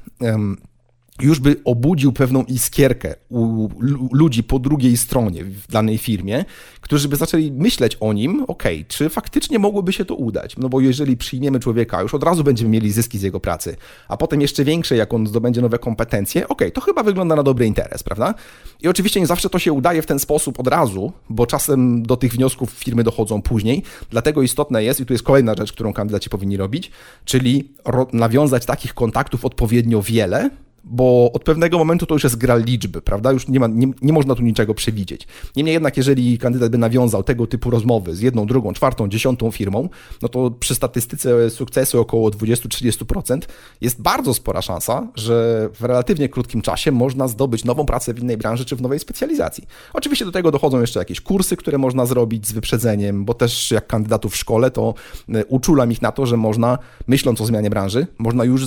już 1.23 1.41
by 1.41 1.57
obudził 1.65 2.13
pewną 2.13 2.45
iskierkę 2.45 3.15
u 3.29 3.69
ludzi 4.13 4.43
po 4.43 4.59
drugiej 4.59 4.97
stronie 4.97 5.45
w 5.45 5.67
danej 5.67 5.99
firmie, 5.99 6.45
którzy 6.81 7.09
by 7.09 7.17
zaczęli 7.17 7.53
myśleć 7.53 7.97
o 8.01 8.13
nim, 8.13 8.45
ok, 8.49 8.63
czy 8.89 9.09
faktycznie 9.09 9.59
mogłoby 9.59 9.93
się 9.93 10.05
to 10.05 10.15
udać? 10.15 10.57
No 10.57 10.69
bo 10.69 10.81
jeżeli 10.81 11.17
przyjmiemy 11.17 11.61
człowieka, 11.61 12.03
już 12.03 12.15
od 12.15 12.23
razu 12.23 12.45
będziemy 12.45 12.71
mieli 12.71 12.93
zyski 12.93 13.19
z 13.19 13.23
jego 13.23 13.41
pracy, 13.41 13.77
a 14.09 14.17
potem 14.17 14.41
jeszcze 14.41 14.65
większe, 14.65 14.97
jak 14.97 15.15
on 15.15 15.27
zdobędzie 15.27 15.61
nowe 15.61 15.79
kompetencje, 15.79 16.49
ok, 16.49 16.63
to 16.75 16.81
chyba 16.81 17.03
wygląda 17.03 17.37
na 17.37 17.43
dobry 17.43 17.67
interes, 17.67 18.03
prawda? 18.03 18.35
I 18.83 18.89
oczywiście 18.89 19.21
nie 19.21 19.27
zawsze 19.27 19.51
to 19.51 19.59
się 19.59 19.73
udaje 19.73 20.03
w 20.03 20.07
ten 20.07 20.19
sposób 20.19 20.61
od 20.61 20.67
razu, 20.67 21.13
bo 21.29 21.47
czasem 21.47 22.03
do 22.03 22.17
tych 22.17 22.33
wniosków 22.33 22.71
firmy 22.71 23.05
dochodzą 23.05 23.43
później, 23.43 23.83
dlatego 24.11 24.43
istotne 24.43 24.85
jest, 24.85 25.01
i 25.01 25.07
tu 25.07 25.15
jest 25.15 25.25
kolejna 25.25 25.55
rzecz, 25.55 25.73
którą 25.73 25.93
kandydaci 25.93 26.31
powinni 26.31 26.57
robić, 26.57 26.91
czyli 27.25 27.69
nawiązać 28.13 28.67
takich 28.67 28.95
kontaktów 28.95 29.45
odpowiednio 29.45 30.03
wiele, 30.03 30.51
bo 30.85 31.33
od 31.33 31.45
pewnego 31.45 31.79
momentu 31.79 32.07
to 32.07 32.15
już 32.15 32.25
jest 32.25 32.37
gra 32.37 32.57
liczby, 32.57 33.03
prawda? 33.03 33.33
Już 33.33 33.49
nie, 33.49 33.61
ma, 33.61 33.67
nie, 33.67 33.87
nie 34.03 34.13
można 34.13 34.35
tu 34.35 34.43
niczego 34.43 34.75
przewidzieć. 34.75 35.27
Niemniej 35.57 35.73
jednak, 35.73 35.97
jeżeli 35.97 36.39
kandydat 36.39 36.73
by 36.73 36.79
nawiązał 36.79 37.23
tego 37.23 37.47
typu 37.47 37.71
rozmowy 37.71 38.15
z 38.15 38.21
jedną, 38.21 38.47
drugą, 38.47 38.73
czwartą, 38.73 39.09
dziesiątą 39.09 39.51
firmą, 39.51 39.89
no 40.23 40.29
to 40.29 40.51
przy 40.51 40.75
statystyce 40.75 41.51
sukcesu 41.51 42.01
około 42.01 42.31
20-30% 42.31 43.41
jest 43.81 44.03
bardzo 44.03 44.35
spora 44.35 44.63
szansa, 44.63 45.09
że 45.15 45.69
w 45.75 45.85
relatywnie 45.85 46.29
krótkim 46.29 46.63
czasie 46.63 46.93
można 46.93 47.29
zdobyć 47.29 47.65
nową 47.65 47.87
pracę 47.87 48.15
w 48.15 48.19
innej 48.19 48.37
branży 48.37 48.65
czy 48.65 48.77
w 48.77 48.83
nowej 48.83 48.99
specjalizacji. 48.99 49.67
Oczywiście 49.93 50.25
do 50.25 50.33
tego 50.33 50.51
dochodzą 50.51 50.81
jeszcze 50.81 50.99
jakieś 50.99 51.21
kursy, 51.21 51.57
które 51.57 51.79
można 51.79 52.07
zrobić 52.07 52.47
z 52.47 52.53
wyprzedzeniem, 52.53 53.25
bo 53.25 53.35
też 53.35 53.71
jak 53.71 53.87
kandydatów 53.87 54.33
w 54.33 54.37
szkole, 54.37 54.71
to 54.71 54.95
e, 55.29 55.45
uczulam 55.45 55.93
ich 55.93 56.03
na 56.03 56.13
to, 56.13 56.27
że 56.27 56.37
można, 56.37 56.79
myśląc 57.07 57.41
o 57.41 57.47
zmianie 57.47 57.71
branży, 57.71 58.07
można 58.19 58.45
już 58.45 58.67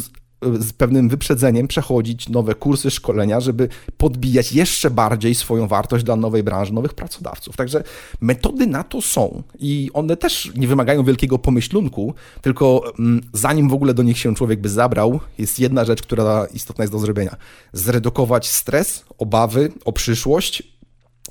z 0.59 0.73
pewnym 0.73 1.09
wyprzedzeniem 1.09 1.67
przechodzić 1.67 2.29
nowe 2.29 2.55
kursy, 2.55 2.91
szkolenia, 2.91 3.39
żeby 3.39 3.69
podbijać 3.97 4.51
jeszcze 4.51 4.91
bardziej 4.91 5.35
swoją 5.35 5.67
wartość 5.67 6.03
dla 6.03 6.15
nowej 6.15 6.43
branży, 6.43 6.73
nowych 6.73 6.93
pracodawców. 6.93 7.55
Także 7.55 7.83
metody 8.21 8.67
na 8.67 8.83
to 8.83 9.01
są 9.01 9.43
i 9.59 9.89
one 9.93 10.17
też 10.17 10.51
nie 10.55 10.67
wymagają 10.67 11.03
wielkiego 11.03 11.39
pomyślunku, 11.39 12.13
tylko 12.41 12.83
mm, 12.99 13.21
zanim 13.33 13.69
w 13.69 13.73
ogóle 13.73 13.93
do 13.93 14.03
nich 14.03 14.17
się 14.17 14.35
człowiek 14.35 14.61
by 14.61 14.69
zabrał, 14.69 15.19
jest 15.37 15.59
jedna 15.59 15.85
rzecz, 15.85 16.01
która 16.01 16.45
istotna 16.53 16.83
jest 16.83 16.91
do 16.91 16.99
zrobienia. 16.99 17.35
Zredukować 17.73 18.49
stres, 18.49 19.05
obawy 19.17 19.71
o 19.85 19.93
przyszłość, 19.93 20.72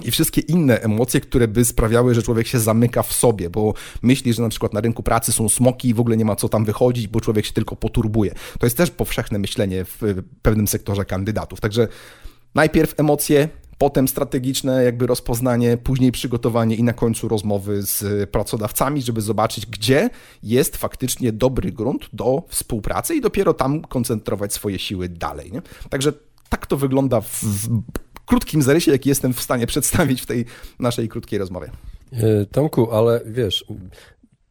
i 0.04 0.10
wszystkie 0.10 0.40
inne 0.40 0.80
emocje, 0.80 1.20
które 1.20 1.48
by 1.48 1.64
sprawiały, 1.64 2.14
że 2.14 2.22
człowiek 2.22 2.46
się 2.46 2.58
zamyka 2.58 3.02
w 3.02 3.12
sobie, 3.12 3.50
bo 3.50 3.74
myśli, 4.02 4.32
że 4.32 4.42
na 4.42 4.48
przykład 4.48 4.72
na 4.72 4.80
rynku 4.80 5.02
pracy 5.02 5.32
są 5.32 5.48
smoki 5.48 5.88
i 5.88 5.94
w 5.94 6.00
ogóle 6.00 6.16
nie 6.16 6.24
ma 6.24 6.36
co 6.36 6.48
tam 6.48 6.64
wychodzić, 6.64 7.08
bo 7.08 7.20
człowiek 7.20 7.46
się 7.46 7.52
tylko 7.52 7.76
poturbuje. 7.76 8.34
To 8.58 8.66
jest 8.66 8.76
też 8.76 8.90
powszechne 8.90 9.38
myślenie 9.38 9.84
w 9.84 10.22
pewnym 10.42 10.68
sektorze 10.68 11.04
kandydatów. 11.04 11.60
Także 11.60 11.88
najpierw 12.54 13.00
emocje, 13.00 13.48
potem 13.78 14.08
strategiczne 14.08 14.84
jakby 14.84 15.06
rozpoznanie, 15.06 15.76
później 15.76 16.12
przygotowanie 16.12 16.76
i 16.76 16.82
na 16.82 16.92
końcu 16.92 17.28
rozmowy 17.28 17.82
z 17.82 18.30
pracodawcami, 18.30 19.02
żeby 19.02 19.20
zobaczyć, 19.20 19.66
gdzie 19.66 20.10
jest 20.42 20.76
faktycznie 20.76 21.32
dobry 21.32 21.72
grunt 21.72 22.08
do 22.12 22.42
współpracy 22.48 23.14
i 23.14 23.20
dopiero 23.20 23.54
tam 23.54 23.82
koncentrować 23.82 24.52
swoje 24.52 24.78
siły 24.78 25.08
dalej. 25.08 25.52
Nie? 25.52 25.62
Także 25.90 26.12
tak 26.48 26.66
to 26.66 26.76
wygląda 26.76 27.20
w 27.20 27.44
krótkim 28.26 28.62
zarysie, 28.62 28.92
jaki 28.92 29.08
jestem 29.08 29.32
w 29.32 29.40
stanie 29.40 29.66
przedstawić 29.66 30.22
w 30.22 30.26
tej 30.26 30.44
naszej 30.78 31.08
krótkiej 31.08 31.38
rozmowie. 31.38 31.70
E, 32.12 32.46
Tomku, 32.46 32.90
ale 32.92 33.20
wiesz, 33.26 33.64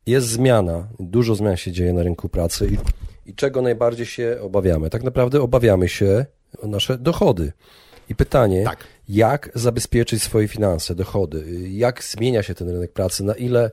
jest 0.06 0.28
zmiana, 0.28 0.88
dużo 1.00 1.36
zmian 1.36 1.58
się 1.58 1.72
dzieje 1.72 1.94
na 1.94 2.04
rynku 2.04 2.30
pracy 2.30 2.68
i, 2.68 2.78
i 3.30 3.36
czego 3.36 3.62
najbardziej 3.62 4.06
się 4.06 4.38
obawiamy? 4.42 4.90
Tak 4.90 5.04
naprawdę 5.04 5.42
obawiamy 5.42 5.90
się 5.90 6.26
o 6.62 6.68
nasze 6.68 6.98
dochody. 6.98 7.52
I 8.10 8.16
pytanie, 8.16 8.64
tak. 8.64 8.84
jak 9.10 9.52
zabezpieczyć 9.56 10.24
swoje 10.24 10.48
finanse, 10.48 10.96
dochody? 10.96 11.70
Jak 11.70 12.04
zmienia 12.04 12.44
się 12.44 12.56
ten 12.56 12.70
rynek 12.70 12.94
pracy? 12.94 13.24
Na 13.24 13.34
ile, 13.34 13.72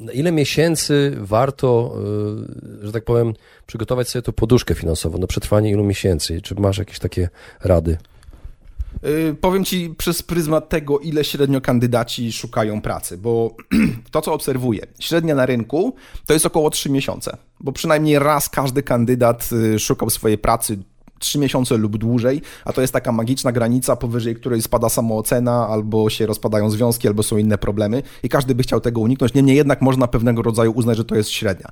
na 0.00 0.12
ile 0.12 0.32
miesięcy 0.32 1.12
warto, 1.16 1.96
e, 2.82 2.86
że 2.86 2.92
tak 2.92 3.04
powiem, 3.04 3.34
przygotować 3.66 4.08
sobie 4.08 4.22
tą 4.22 4.32
poduszkę 4.32 4.74
finansową 4.74 5.18
na 5.18 5.26
przetrwanie 5.26 5.70
ilu 5.70 5.84
miesięcy? 5.84 6.40
Czy 6.40 6.54
masz 6.54 6.78
jakieś 6.78 6.98
takie 6.98 7.28
rady? 7.64 7.98
Yy, 9.02 9.34
powiem 9.40 9.64
Ci 9.64 9.94
przez 9.98 10.22
pryzmat 10.22 10.68
tego, 10.68 10.98
ile 10.98 11.24
średnio 11.24 11.60
kandydaci 11.60 12.32
szukają 12.32 12.80
pracy, 12.82 13.18
bo 13.18 13.56
to, 14.10 14.22
co 14.22 14.32
obserwuję, 14.32 14.86
średnia 15.00 15.34
na 15.34 15.46
rynku 15.46 15.94
to 16.26 16.32
jest 16.32 16.46
około 16.46 16.70
3 16.70 16.90
miesiące, 16.90 17.36
bo 17.60 17.72
przynajmniej 17.72 18.18
raz 18.18 18.48
każdy 18.48 18.82
kandydat 18.82 19.48
y, 19.52 19.78
szukał 19.78 20.10
swojej 20.10 20.38
pracy 20.38 20.78
trzy 21.18 21.38
miesiące 21.38 21.76
lub 21.76 21.96
dłużej, 21.96 22.42
a 22.64 22.72
to 22.72 22.80
jest 22.80 22.92
taka 22.92 23.12
magiczna 23.12 23.52
granica, 23.52 23.96
powyżej 23.96 24.34
której 24.34 24.62
spada 24.62 24.88
samoocena, 24.88 25.68
albo 25.68 26.10
się 26.10 26.26
rozpadają 26.26 26.70
związki, 26.70 27.08
albo 27.08 27.22
są 27.22 27.36
inne 27.36 27.58
problemy 27.58 28.02
i 28.22 28.28
każdy 28.28 28.54
by 28.54 28.62
chciał 28.62 28.80
tego 28.80 29.00
uniknąć. 29.00 29.34
Niemniej 29.34 29.56
jednak 29.56 29.82
można 29.82 30.06
pewnego 30.06 30.42
rodzaju 30.42 30.72
uznać, 30.72 30.96
że 30.96 31.04
to 31.04 31.14
jest 31.14 31.30
średnia. 31.30 31.68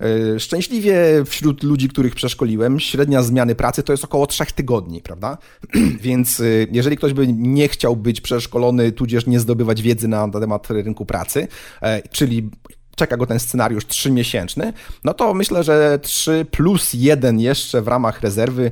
E, 0.00 0.40
szczęśliwie 0.40 0.98
wśród 1.26 1.62
ludzi, 1.62 1.88
których 1.88 2.14
przeszkoliłem, 2.14 2.80
średnia 2.80 3.22
zmiany 3.22 3.54
pracy 3.54 3.82
to 3.82 3.92
jest 3.92 4.04
około 4.04 4.26
trzech 4.26 4.52
tygodni, 4.52 5.00
prawda? 5.02 5.38
Więc 6.00 6.40
e, 6.40 6.44
jeżeli 6.72 6.96
ktoś 6.96 7.12
by 7.12 7.28
nie 7.32 7.68
chciał 7.68 7.96
być 7.96 8.20
przeszkolony, 8.20 8.92
tudzież 8.92 9.26
nie 9.26 9.40
zdobywać 9.40 9.82
wiedzy 9.82 10.08
na 10.08 10.28
temat 10.28 10.70
rynku 10.70 11.06
pracy, 11.06 11.48
e, 11.82 12.08
czyli 12.08 12.50
czeka 12.98 13.16
go 13.16 13.26
ten 13.26 13.40
scenariusz 13.40 13.86
trzymiesięczny, 13.86 14.72
no 15.04 15.14
to 15.14 15.34
myślę, 15.34 15.64
że 15.64 15.98
3 16.02 16.46
plus 16.50 16.90
1 16.94 17.40
jeszcze 17.40 17.82
w 17.82 17.88
ramach 17.88 18.20
rezerwy, 18.20 18.70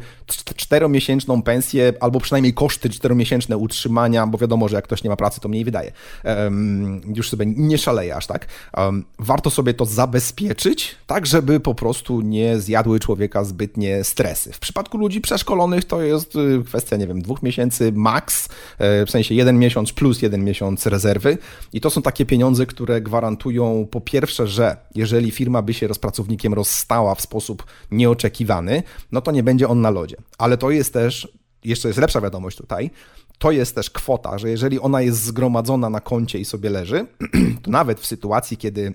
czteromiesięczną 0.57 1.43
pensję, 1.43 1.93
albo 2.01 2.21
przynajmniej 2.21 2.55
koszty 2.55 2.91
czteromiesięczne 2.91 3.57
utrzymania, 3.57 4.27
bo 4.27 4.39
wiadomo, 4.39 4.69
że 4.69 4.77
jak 4.77 4.85
ktoś 4.85 5.05
nie 5.05 5.11
ma 5.11 5.17
pracy, 5.17 5.41
to 5.41 5.49
mniej 5.49 5.65
wydaje. 5.65 5.93
Um, 6.25 7.01
już 7.15 7.31
sobie 7.31 7.47
nie 7.47 7.79
szaleje 7.79 8.17
aż 8.17 8.27
tak. 8.27 8.47
Um, 8.77 9.05
warto 9.19 9.51
sobie 9.51 9.75
to 9.75 9.85
zabezpieczyć, 9.85 10.97
tak 11.07 11.27
żeby 11.27 11.61
po 11.61 11.75
prostu 11.75 12.21
nie 12.21 12.61
zjadły 12.61 13.01
człowieka 13.01 13.45
zbytnie 13.45 14.05
stresy. 14.05 14.53
W 14.53 14.59
przypadku 14.59 14.99
ludzi 14.99 15.21
przeszkolonych 15.21 15.85
to 15.85 16.03
jest 16.03 16.37
y, 16.37 16.63
kwestia, 16.67 16.97
nie 16.97 17.07
wiem, 17.07 17.23
dwóch 17.23 17.43
miesięcy 17.43 17.93
max, 17.93 18.49
e, 18.79 19.07
w 19.07 19.11
sensie 19.11 19.35
jeden 19.35 19.59
miesiąc 19.59 19.93
plus 19.93 20.23
jeden 20.23 20.45
miesiąc 20.45 20.87
rezerwy 20.87 21.39
i 21.73 21.81
to 21.81 21.91
są 21.91 22.03
takie 22.03 22.27
pieniądze, 22.27 22.67
które 22.67 23.01
gwarantują 23.01 23.87
po 23.91 24.01
pierwsze 24.01 24.16
pierwsze, 24.21 24.47
że 24.47 24.77
jeżeli 24.95 25.31
firma 25.31 25.63
by 25.63 25.75
się 25.75 25.95
z 25.95 25.99
pracownikiem 25.99 26.55
rozstała 26.55 27.15
w 27.15 27.21
sposób 27.21 27.65
nieoczekiwany, 27.91 28.83
no 29.13 29.21
to 29.21 29.33
nie 29.33 29.43
będzie 29.43 29.69
on 29.69 29.81
na 29.81 29.91
lodzie. 29.91 30.17
Ale 30.39 30.59
to 30.59 30.71
jest 30.71 30.93
też, 30.93 31.29
jeszcze 31.65 31.89
jest 31.89 32.01
lepsza 32.01 32.21
wiadomość 32.21 32.57
tutaj, 32.57 32.91
to 33.39 33.51
jest 33.51 33.75
też 33.75 33.91
kwota, 33.91 34.39
że 34.39 34.51
jeżeli 34.51 34.81
ona 34.81 35.03
jest 35.03 35.23
zgromadzona 35.23 35.91
na 35.91 36.01
koncie 36.01 36.39
i 36.39 36.45
sobie 36.45 36.71
leży, 36.71 37.07
to 37.63 37.71
nawet 37.71 38.01
w 38.01 38.07
sytuacji, 38.07 38.57
kiedy 38.57 38.95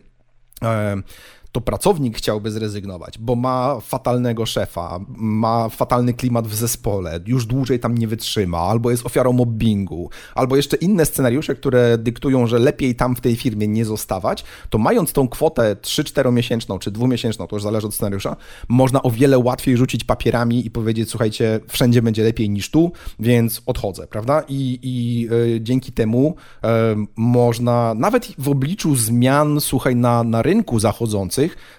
e, 0.63 1.01
to 1.51 1.61
pracownik 1.61 2.17
chciałby 2.17 2.51
zrezygnować, 2.51 3.17
bo 3.17 3.35
ma 3.35 3.79
fatalnego 3.81 4.45
szefa, 4.45 4.99
ma 5.17 5.69
fatalny 5.69 6.13
klimat 6.13 6.47
w 6.47 6.55
zespole, 6.55 7.19
już 7.25 7.45
dłużej 7.45 7.79
tam 7.79 7.97
nie 7.97 8.07
wytrzyma, 8.07 8.57
albo 8.57 8.91
jest 8.91 9.05
ofiarą 9.05 9.33
mobbingu, 9.33 10.09
albo 10.35 10.55
jeszcze 10.55 10.77
inne 10.77 11.05
scenariusze, 11.05 11.55
które 11.55 11.97
dyktują, 11.97 12.47
że 12.47 12.59
lepiej 12.59 12.95
tam 12.95 13.15
w 13.15 13.21
tej 13.21 13.35
firmie 13.35 13.67
nie 13.67 13.85
zostawać, 13.85 14.43
to 14.69 14.77
mając 14.77 15.13
tą 15.13 15.27
kwotę 15.27 15.75
3-4 15.81 16.33
miesięczną 16.33 16.79
czy 16.79 16.91
dwumiesięczną, 16.91 17.47
to 17.47 17.55
już 17.55 17.63
zależy 17.63 17.87
od 17.87 17.93
scenariusza, 17.93 18.35
można 18.69 19.03
o 19.03 19.11
wiele 19.11 19.39
łatwiej 19.39 19.77
rzucić 19.77 20.03
papierami 20.03 20.65
i 20.65 20.71
powiedzieć, 20.71 21.09
słuchajcie, 21.09 21.59
wszędzie 21.67 22.01
będzie 22.01 22.23
lepiej 22.23 22.49
niż 22.49 22.71
tu, 22.71 22.91
więc 23.19 23.61
odchodzę, 23.65 24.07
prawda? 24.07 24.43
I, 24.47 24.79
i 24.83 25.27
y, 25.55 25.61
dzięki 25.61 25.91
temu 25.91 26.35
y, 26.35 26.67
można 27.15 27.93
nawet 27.93 28.27
w 28.37 28.49
obliczu 28.49 28.95
zmian, 28.95 29.61
słuchaj, 29.61 29.95
na, 29.95 30.23
na 30.23 30.41
rynku 30.41 30.79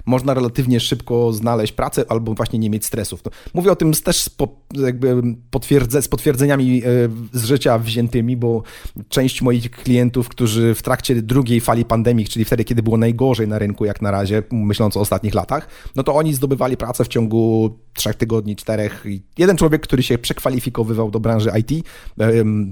można 0.06 0.34
relatywnie 0.34 0.80
szybko 0.80 1.32
znaleźć 1.32 1.72
pracę 1.72 2.04
albo 2.08 2.34
właśnie 2.34 2.58
nie 2.58 2.70
mieć 2.70 2.84
stresów. 2.84 3.22
Mówię 3.54 3.72
o 3.72 3.76
tym 3.76 3.92
też 3.92 4.22
z, 4.22 4.30
jakby 4.74 5.22
potwierdze, 5.50 6.02
z 6.02 6.08
potwierdzeniami 6.08 6.82
e, 6.84 6.88
z 7.32 7.44
życia 7.44 7.78
wziętymi, 7.78 8.36
bo 8.36 8.62
część 9.08 9.42
moich 9.42 9.70
klientów, 9.70 10.28
którzy 10.28 10.74
w 10.74 10.82
trakcie 10.82 11.22
drugiej 11.22 11.60
fali 11.60 11.84
pandemii, 11.84 12.26
czyli 12.26 12.44
wtedy, 12.44 12.64
kiedy 12.64 12.82
było 12.82 12.96
najgorzej 12.96 13.48
na 13.48 13.58
rynku 13.58 13.84
jak 13.84 14.02
na 14.02 14.10
razie, 14.10 14.42
myśląc 14.50 14.96
o 14.96 15.00
ostatnich 15.00 15.34
latach, 15.34 15.68
no 15.96 16.02
to 16.02 16.14
oni 16.14 16.34
zdobywali 16.34 16.76
pracę 16.76 17.04
w 17.04 17.08
ciągu 17.08 17.70
trzech 17.94 18.16
tygodni, 18.16 18.56
czterech. 18.56 19.04
Jeden 19.38 19.56
człowiek, 19.56 19.82
który 19.82 20.02
się 20.02 20.18
przekwalifikowywał 20.18 21.10
do 21.10 21.20
branży 21.20 21.50
IT, 21.60 21.86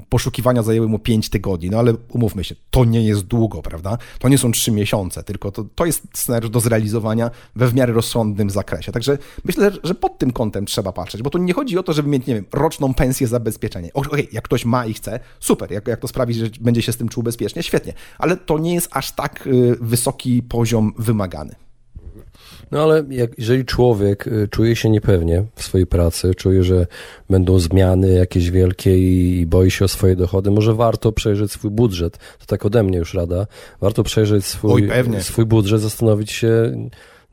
poszukiwania 0.09 0.63
zajęły 0.63 0.89
mu 0.89 0.99
pięć 0.99 1.29
tygodni, 1.29 1.71
no 1.71 1.79
ale 1.79 1.95
umówmy 2.09 2.45
się, 2.45 2.55
to 2.71 2.85
nie 2.85 3.05
jest 3.05 3.23
długo, 3.23 3.63
prawda? 3.63 3.99
To 4.19 4.29
nie 4.29 4.39
są 4.39 4.53
trzy 4.53 4.73
miesiące, 4.73 5.23
tylko 5.23 5.53
to, 5.53 5.65
to 5.75 5.87
jest 5.87 6.03
scenariusz 6.15 6.51
do 6.51 6.61
zrealizowania 6.61 6.80
realizowania 6.81 7.31
we 7.57 7.69
w 7.69 7.75
miarę 7.75 7.93
rozsądnym 7.93 8.51
zakresie. 8.51 8.93
Także 8.93 9.19
myślę, 9.45 9.71
że 9.85 9.95
pod 9.95 10.19
tym 10.19 10.33
kątem 10.33 10.67
trzeba 10.67 10.93
patrzeć, 10.93 11.23
bo 11.23 11.31
tu 11.31 11.39
nie 11.39 11.53
chodzi 11.53 11.79
o 11.79 11.83
to, 11.83 11.93
żeby 11.93 12.09
mieć, 12.09 12.27
nie 12.27 12.35
wiem, 12.35 12.45
roczną 12.53 12.95
pensję 12.95 13.27
zabezpieczenie. 13.27 13.93
Okej, 13.93 14.13
okay, 14.13 14.27
jak 14.33 14.45
ktoś 14.45 14.65
ma 14.65 14.87
i 14.87 14.95
chce, 14.95 15.21
super, 15.41 15.73
jak, 15.73 15.89
jak 15.89 16.01
to 16.01 16.09
sprawi, 16.09 16.35
że 16.35 16.47
będzie 16.61 16.83
się 16.83 16.93
z 16.93 16.97
tym 16.97 17.09
czuł 17.09 17.23
bezpiecznie, 17.23 17.63
świetnie, 17.63 17.93
ale 18.19 18.37
to 18.37 18.59
nie 18.59 18.75
jest 18.75 18.89
aż 18.93 19.13
tak 19.13 19.47
y, 19.47 19.77
wysoki 19.81 20.43
poziom 20.43 20.93
wymagany. 20.99 21.55
No 22.71 22.83
ale 22.83 23.05
jak, 23.11 23.39
jeżeli 23.39 23.65
człowiek 23.65 24.27
y, 24.27 24.49
czuje 24.49 24.77
się 24.77 24.91
niepewnie 24.91 25.45
w 25.55 25.63
swojej 25.63 25.87
pracy, 25.87 26.35
czuje, 26.35 26.65
że 26.65 26.87
będą 27.31 27.59
zmiany 27.59 28.13
jakieś 28.13 28.51
wielkie 28.51 28.99
i, 28.99 29.41
i 29.41 29.47
boi 29.47 29.71
się 29.71 29.85
o 29.85 29.89
swoje 29.89 30.17
dochody, 30.17 30.51
może 30.51 30.75
warto 30.75 31.13
przejrzeć 31.13 31.53
swój 31.53 31.71
budżet. 31.71 32.19
To 32.39 32.47
tak 32.47 32.67
ode 32.67 32.83
mnie 32.83 32.99
już 32.99 33.15
rada. 33.15 33.47
Warto 33.81 34.03
przejrzeć 34.03 34.47
swój, 34.47 34.91
Oj, 34.91 35.23
swój 35.23 35.47
budżet, 35.47 35.81
zastanowić 35.81 36.33
się, 36.33 36.73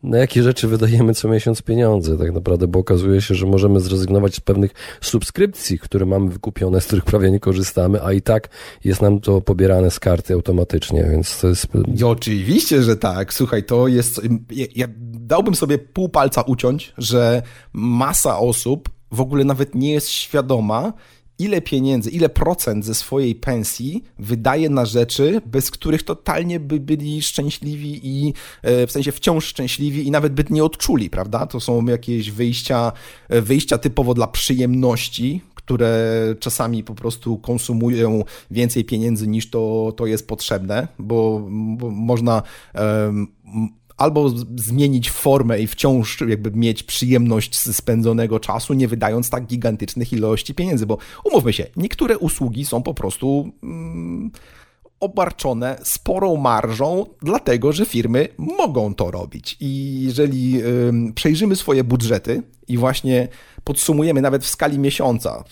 na 0.07 0.17
jakie 0.17 0.43
rzeczy 0.43 0.67
wydajemy 0.67 1.13
co 1.13 1.27
miesiąc 1.27 1.61
pieniądze, 1.61 2.17
tak 2.17 2.33
naprawdę, 2.33 2.67
bo 2.67 2.79
okazuje 2.79 3.21
się, 3.21 3.35
że 3.35 3.45
możemy 3.45 3.79
zrezygnować 3.79 4.35
z 4.35 4.39
pewnych 4.39 4.71
subskrypcji, 5.01 5.79
które 5.79 6.05
mamy 6.05 6.29
wykupione, 6.29 6.81
z 6.81 6.85
których 6.85 7.05
prawie 7.05 7.31
nie 7.31 7.39
korzystamy, 7.39 8.03
a 8.03 8.13
i 8.13 8.21
tak 8.21 8.49
jest 8.83 9.01
nam 9.01 9.19
to 9.19 9.41
pobierane 9.41 9.91
z 9.91 9.99
karty 9.99 10.33
automatycznie, 10.33 11.07
więc 11.11 11.39
to 11.39 11.47
jest... 11.47 11.67
I 11.99 12.03
oczywiście, 12.03 12.83
że 12.83 12.97
tak. 12.97 13.33
Słuchaj, 13.33 13.63
to 13.63 13.87
jest... 13.87 14.21
Ja, 14.51 14.65
ja 14.75 14.87
dałbym 15.11 15.55
sobie 15.55 15.77
pół 15.77 16.09
palca 16.09 16.41
uciąć, 16.41 16.93
że 16.97 17.41
masa 17.73 18.39
osób 18.39 18.89
w 19.11 19.21
ogóle 19.21 19.43
nawet 19.43 19.75
nie 19.75 19.91
jest 19.91 20.09
świadoma, 20.09 20.93
ile 21.39 21.61
pieniędzy, 21.61 22.09
ile 22.09 22.29
procent 22.29 22.85
ze 22.85 22.95
swojej 22.95 23.35
pensji 23.35 24.03
wydaje 24.19 24.69
na 24.69 24.85
rzeczy, 24.85 25.41
bez 25.45 25.71
których 25.71 26.03
totalnie 26.03 26.59
by 26.59 26.79
byli 26.79 27.21
szczęśliwi 27.21 27.99
i 28.03 28.33
e, 28.61 28.87
w 28.87 28.91
sensie 28.91 29.11
wciąż 29.11 29.45
szczęśliwi 29.45 30.07
i 30.07 30.11
nawet 30.11 30.33
by 30.33 30.45
nie 30.49 30.63
odczuli, 30.63 31.09
prawda? 31.09 31.45
To 31.45 31.59
są 31.59 31.85
jakieś 31.85 32.31
wyjścia, 32.31 32.91
e, 33.29 33.41
wyjścia 33.41 33.77
typowo 33.77 34.13
dla 34.13 34.27
przyjemności, 34.27 35.41
które 35.55 36.35
czasami 36.39 36.83
po 36.83 36.95
prostu 36.95 37.37
konsumują 37.37 38.23
więcej 38.51 38.85
pieniędzy 38.85 39.27
niż 39.27 39.49
to, 39.49 39.93
to 39.97 40.05
jest 40.05 40.27
potrzebne, 40.27 40.87
bo, 40.99 41.47
bo 41.49 41.91
można 41.91 42.43
um, 42.75 43.27
albo 43.97 44.29
zmienić 44.55 45.11
formę 45.11 45.59
i 45.59 45.67
wciąż 45.67 46.21
jakby 46.27 46.51
mieć 46.51 46.83
przyjemność 46.83 47.55
z 47.55 47.75
spędzonego 47.75 48.39
czasu, 48.39 48.73
nie 48.73 48.87
wydając 48.87 49.29
tak 49.29 49.45
gigantycznych 49.45 50.13
ilości 50.13 50.53
pieniędzy, 50.55 50.85
bo 50.85 50.97
umówmy 51.23 51.53
się, 51.53 51.65
niektóre 51.75 52.17
usługi 52.17 52.65
są 52.65 52.83
po 52.83 52.93
prostu 52.93 53.51
mm, 53.63 54.31
obarczone 54.99 55.79
sporą 55.83 56.35
marżą, 56.35 57.05
dlatego 57.21 57.71
że 57.71 57.85
firmy 57.85 58.27
mogą 58.37 58.93
to 58.93 59.11
robić. 59.11 59.57
I 59.59 60.01
jeżeli 60.01 60.61
przejrzymy 61.15 61.55
swoje 61.55 61.83
budżety 61.83 62.43
i 62.67 62.77
właśnie 62.77 63.27
podsumujemy 63.63 64.21
nawet 64.21 64.43
w 64.43 64.47
skali 64.47 64.79
miesiąca, 64.79 65.43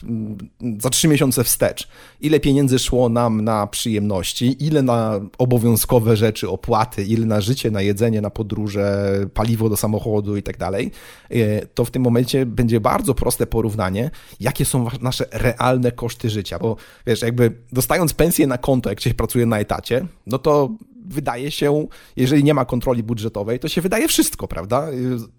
za 0.80 0.90
trzy 0.90 1.08
miesiące 1.08 1.44
wstecz, 1.44 1.88
ile 2.22 2.40
pieniędzy 2.40 2.80
szło 2.80 3.10
nam 3.10 3.42
na 3.42 3.68
przyjemności, 3.68 4.66
ile 4.66 4.82
na 4.82 5.20
obowiązkowe 5.38 6.18
rzeczy, 6.18 6.50
opłaty, 6.50 7.04
ile 7.04 7.26
na 7.26 7.42
życie, 7.42 7.72
na 7.72 7.82
jedzenie, 7.82 8.22
na 8.22 8.30
podróże, 8.30 9.12
paliwo 9.34 9.70
do 9.70 9.78
samochodu 9.78 10.38
i 10.38 10.44
tak 10.44 10.58
dalej, 10.58 10.92
e, 11.30 11.66
to 11.66 11.86
w 11.86 11.92
tym 11.92 12.02
momencie 12.02 12.46
będzie 12.46 12.80
bardzo 12.80 13.14
proste 13.14 13.48
porównanie, 13.48 14.12
jakie 14.40 14.66
są 14.66 14.88
nasze 15.02 15.26
realne 15.32 15.92
koszty 15.92 16.30
życia, 16.30 16.60
bo 16.60 16.76
wiesz, 17.08 17.22
jakby 17.22 17.52
dostając 17.72 18.14
pensję 18.14 18.48
na 18.48 18.58
konto, 18.58 18.90
jak 18.90 19.02
się 19.02 19.14
pracuje 19.14 19.46
na 19.46 19.60
etacie, 19.60 20.08
no 20.28 20.38
to 20.38 20.70
wydaje 21.08 21.52
się, 21.52 21.88
jeżeli 22.16 22.44
nie 22.44 22.54
ma 22.54 22.66
kontroli 22.66 23.04
budżetowej, 23.04 23.60
to 23.60 23.68
się 23.68 23.82
wydaje 23.82 24.08
wszystko, 24.08 24.48
prawda? 24.48 24.88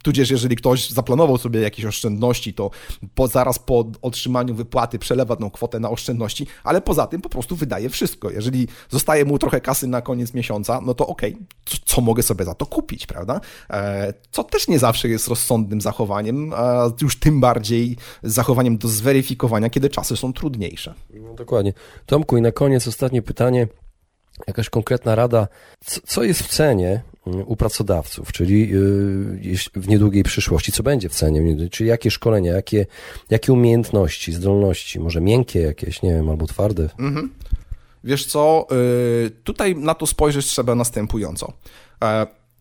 Tudzież 0.03 0.31
jeżeli 0.31 0.57
ktoś 0.57 0.91
zaplanował 0.91 1.39
sobie 1.39 1.61
jakieś 1.61 1.85
oszczędności, 1.85 2.55
to 2.55 2.71
po, 3.15 3.29
zaraz 3.29 3.59
po 3.59 3.85
otrzymaniu 4.03 4.55
wypłaty 4.55 4.99
przelewa 4.99 5.37
tą 5.37 5.51
kwotę 5.51 5.81
na 5.81 5.91
oszczędności, 5.91 6.47
ale 6.65 6.81
poza 6.81 7.07
tym 7.07 7.21
po 7.21 7.29
prostu 7.29 7.57
wydaje 7.57 7.89
wszystko. 7.89 8.31
Jeżeli 8.31 8.69
zostaje 8.91 9.25
mu 9.25 9.39
trochę 9.39 9.61
kasy 9.61 9.87
na 9.87 10.03
koniec 10.03 10.35
miesiąca, 10.35 10.81
no 10.87 10.95
to 10.95 11.07
okej, 11.07 11.33
okay, 11.35 11.47
co, 11.65 11.77
co, 11.85 12.01
mogę 12.01 12.23
sobie 12.23 12.45
za 12.45 12.55
to 12.55 12.67
kupić, 12.67 13.07
prawda? 13.07 13.41
E, 13.71 14.15
co 14.31 14.45
też 14.45 14.69
nie 14.69 14.79
zawsze 14.79 15.09
jest 15.09 15.29
rozsądnym 15.29 15.81
zachowaniem, 15.81 16.53
a 16.57 16.91
już 17.03 17.19
tym 17.19 17.41
bardziej 17.41 17.97
zachowaniem 18.23 18.79
do 18.79 18.89
zweryfikowania, 18.89 19.71
kiedy 19.71 19.91
czasy 19.91 20.17
są 20.17 20.33
trudniejsze. 20.33 20.95
No, 21.15 21.35
dokładnie. 21.35 21.73
Tomku, 22.07 22.37
i 22.37 22.41
na 22.41 22.53
koniec 22.53 22.89
ostatnie 22.89 23.23
pytanie 23.23 23.69
jakaś 24.47 24.71
konkretna 24.71 25.15
rada, 25.15 25.49
co 26.07 26.23
jest 26.23 26.43
w 26.43 26.49
cenie 26.49 27.03
mm, 27.27 27.45
u 27.47 27.57
pracodawców, 27.57 28.33
czyli 28.33 28.75
y, 28.75 29.59
w 29.75 29.89
niedługiej 29.89 30.23
przyszłości, 30.23 30.73
co 30.73 30.83
będzie 30.83 31.09
w 31.09 31.15
cenie, 31.15 31.69
czyli 31.71 31.89
jakie 31.89 32.11
szkolenia, 32.11 32.53
jakie, 32.53 32.87
jakie 33.31 33.53
umiejętności, 33.53 34.33
zdolności, 34.33 35.01
może 35.01 35.21
miękkie 35.21 35.61
jakieś, 35.61 36.03
nie 36.03 36.11
wiem, 36.11 36.31
albo 36.31 36.47
twarde. 36.47 36.89
Mhm. 36.99 37.31
Wiesz 38.05 38.27
co, 38.27 38.67
y, 39.27 39.31
tutaj 39.31 39.77
na 39.77 39.95
to 39.95 40.07
spojrzeć 40.07 40.47
trzeba 40.47 40.75
następująco. 40.75 41.53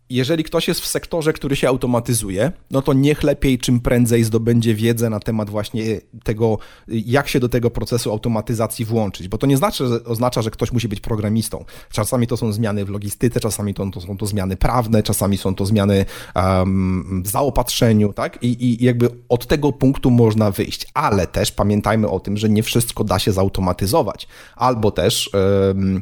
Jeżeli 0.10 0.44
ktoś 0.44 0.68
jest 0.68 0.82
w 0.82 0.88
sektorze, 0.88 1.34
który 1.34 1.56
się 1.56 1.68
automatyzuje, 1.68 2.52
no 2.72 2.82
to 2.82 2.94
niech 2.94 3.24
lepiej 3.24 3.58
czym 3.58 3.80
prędzej 3.80 4.24
zdobędzie 4.24 4.76
wiedzę 4.76 5.10
na 5.10 5.20
temat 5.20 5.50
właśnie 5.50 6.02
tego, 6.24 6.58
jak 6.88 7.28
się 7.28 7.40
do 7.40 7.50
tego 7.50 7.72
procesu 7.72 8.12
automatyzacji 8.12 8.86
włączyć, 8.86 9.28
bo 9.28 9.38
to 9.38 9.48
nie 9.48 9.58
znaczy, 9.58 9.88
że, 9.88 10.04
oznacza, 10.04 10.42
że 10.42 10.52
ktoś 10.52 10.72
musi 10.72 10.88
być 10.88 11.00
programistą. 11.00 11.66
Czasami 11.92 12.28
to 12.28 12.38
są 12.38 12.52
zmiany 12.52 12.86
w 12.86 12.90
logistyce, 12.90 13.40
czasami 13.40 13.74
to, 13.74 13.90
to 13.92 14.02
są 14.02 14.18
to 14.18 14.26
zmiany 14.26 14.58
prawne, 14.58 15.04
czasami 15.04 15.38
są 15.38 15.56
to 15.56 15.66
zmiany 15.66 16.06
um, 16.36 17.24
w 17.26 17.28
zaopatrzeniu, 17.28 18.14
tak? 18.14 18.44
I, 18.44 18.66
I 18.66 18.86
jakby 18.86 19.10
od 19.30 19.48
tego 19.48 19.72
punktu 19.72 20.12
można 20.12 20.52
wyjść, 20.52 20.88
ale 20.94 21.28
też 21.28 21.52
pamiętajmy 21.52 22.10
o 22.10 22.20
tym, 22.20 22.38
że 22.38 22.50
nie 22.50 22.64
wszystko 22.64 23.04
da 23.04 23.20
się 23.20 23.32
zautomatyzować, 23.32 24.28
albo 24.56 24.92
też 24.92 25.30
um, 25.34 26.02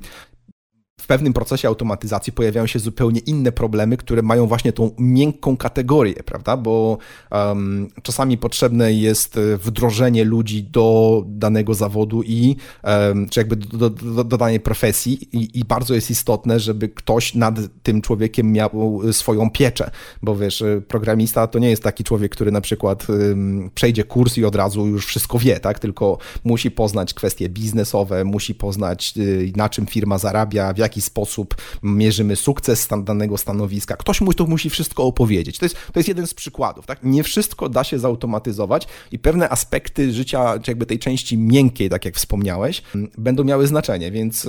w 1.04 1.08
pewnym 1.08 1.34
procesie 1.34 1.68
automatyzacji 1.68 2.34
pojawiają 2.34 2.68
się 2.68 2.80
zupełnie 2.80 3.20
inne 3.20 3.52
problemy, 3.52 3.98
które 3.98 4.22
mają 4.22 4.48
właśnie 4.48 4.74
tą 4.74 4.92
miękką 4.98 5.58
kategorię, 5.58 6.14
prawda? 6.14 6.58
Bo 6.58 6.98
um, 7.32 7.88
czasami 8.04 8.38
potrzebne 8.38 8.94
jest 8.94 9.38
e, 9.38 9.58
wdrożenie 9.58 10.24
ludzi 10.24 10.64
do 10.64 11.24
danego 11.28 11.74
zawodu 11.74 12.24
i 12.24 12.56
um, 12.84 13.30
czy 13.30 13.40
jakby 13.40 13.56
do, 13.56 13.90
do, 13.90 14.24
do 14.24 14.38
danej 14.38 14.60
profesji 14.60 15.28
I, 15.38 15.60
i, 15.60 15.66
bardzo 15.66 15.96
jest 15.96 16.12
istotne, 16.12 16.60
żeby 16.60 16.90
ktoś 16.90 17.36
nad 17.36 17.60
tym 17.84 18.02
człowiekiem 18.02 18.52
miał 18.52 19.02
e, 19.10 19.14
swoją 19.14 19.50
pieczę, 19.50 19.92
bo 20.22 20.36
wiesz, 20.36 20.62
e, 20.62 20.82
programista 20.82 21.48
to 21.48 21.60
nie 21.60 21.70
jest 21.70 21.84
taki 21.84 22.04
człowiek, 22.04 22.32
który 22.32 22.52
na 22.52 22.62
przykład 22.62 23.10
um, 23.10 23.70
przejdzie 23.76 24.04
kurs 24.04 24.38
i 24.38 24.46
od 24.46 24.56
razu 24.56 24.88
już 24.88 25.06
wszystko 25.06 25.40
wie, 25.40 25.60
tak? 25.60 25.80
Tylko 25.80 26.18
musi 26.44 26.72
poznać 26.72 27.14
kwestie 27.14 27.50
biznesowe, 27.50 28.24
musi 28.24 28.56
poznać 28.56 29.14
na 29.56 29.70
czym 29.70 29.86
firma 29.86 30.18
zarabia, 30.18 30.74
w 30.74 30.78
jaki 30.78 30.93
jaki 30.94 31.02
sposób 31.02 31.56
mierzymy 31.84 32.36
sukces 32.36 32.88
danego 33.04 33.38
stanowiska. 33.38 33.98
Ktoś 33.98 34.22
mu 34.22 34.34
to 34.34 34.46
musi 34.46 34.70
wszystko 34.70 35.04
opowiedzieć. 35.04 35.58
To 35.60 35.66
jest, 35.66 35.76
to 35.94 36.00
jest 36.00 36.10
jeden 36.10 36.28
z 36.28 36.34
przykładów. 36.34 36.86
Tak? 36.86 37.00
Nie 37.04 37.24
wszystko 37.24 37.70
da 37.70 37.84
się 37.84 38.00
zautomatyzować 38.00 38.88
i 39.12 39.20
pewne 39.20 39.50
aspekty 39.50 40.14
życia, 40.14 40.60
czy 40.60 40.72
jakby 40.72 40.86
tej 40.86 41.00
części 41.00 41.38
miękkiej, 41.38 41.90
tak 41.90 42.06
jak 42.06 42.16
wspomniałeś, 42.16 42.84
będą 43.18 43.44
miały 43.44 43.68
znaczenie, 43.68 44.12
więc 44.12 44.48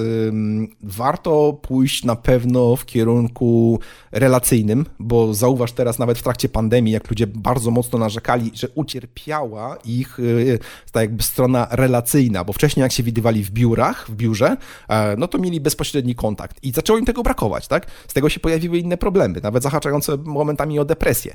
warto 0.83 1.53
pójść 1.53 2.05
na 2.05 2.17
pewno 2.17 2.77
w 2.77 2.85
kierunku 2.87 3.81
relacyjnym, 4.13 4.87
bo 4.99 5.35
zauważ 5.35 5.73
teraz 5.73 5.99
nawet 5.99 6.19
w 6.19 6.23
trakcie 6.23 6.49
pandemii, 6.49 6.93
jak 6.93 7.11
ludzie 7.11 7.27
bardzo 7.27 7.71
mocno 7.71 7.99
narzekali, 7.99 8.51
że 8.55 8.69
ucierpiała 8.69 9.77
ich 9.85 10.19
y, 10.19 10.59
ta 10.93 11.01
jakby 11.01 11.23
strona 11.23 11.69
relacyjna, 11.71 12.45
bo 12.45 12.53
wcześniej 12.53 12.83
jak 12.83 12.93
się 12.93 13.03
widywali 13.03 13.45
w 13.45 13.51
biurach, 13.51 14.11
w 14.11 14.15
biurze, 14.15 14.57
e, 14.89 15.17
no 15.17 15.29
to 15.29 15.39
mieli 15.39 15.61
bezpośredni 15.61 16.15
kontakt 16.15 16.34
kontakt. 16.35 16.65
I 16.65 16.73
zaczęło 16.73 16.99
im 16.99 17.05
tego 17.05 17.23
brakować, 17.23 17.69
tak? 17.69 17.87
Z 18.09 18.13
tego 18.13 18.29
się 18.29 18.41
pojawiły 18.41 18.79
inne 18.79 18.97
problemy, 18.97 19.41
nawet 19.43 19.63
zahaczające 19.63 20.17
momentami 20.17 20.79
o 20.79 20.85
depresję. 20.85 21.35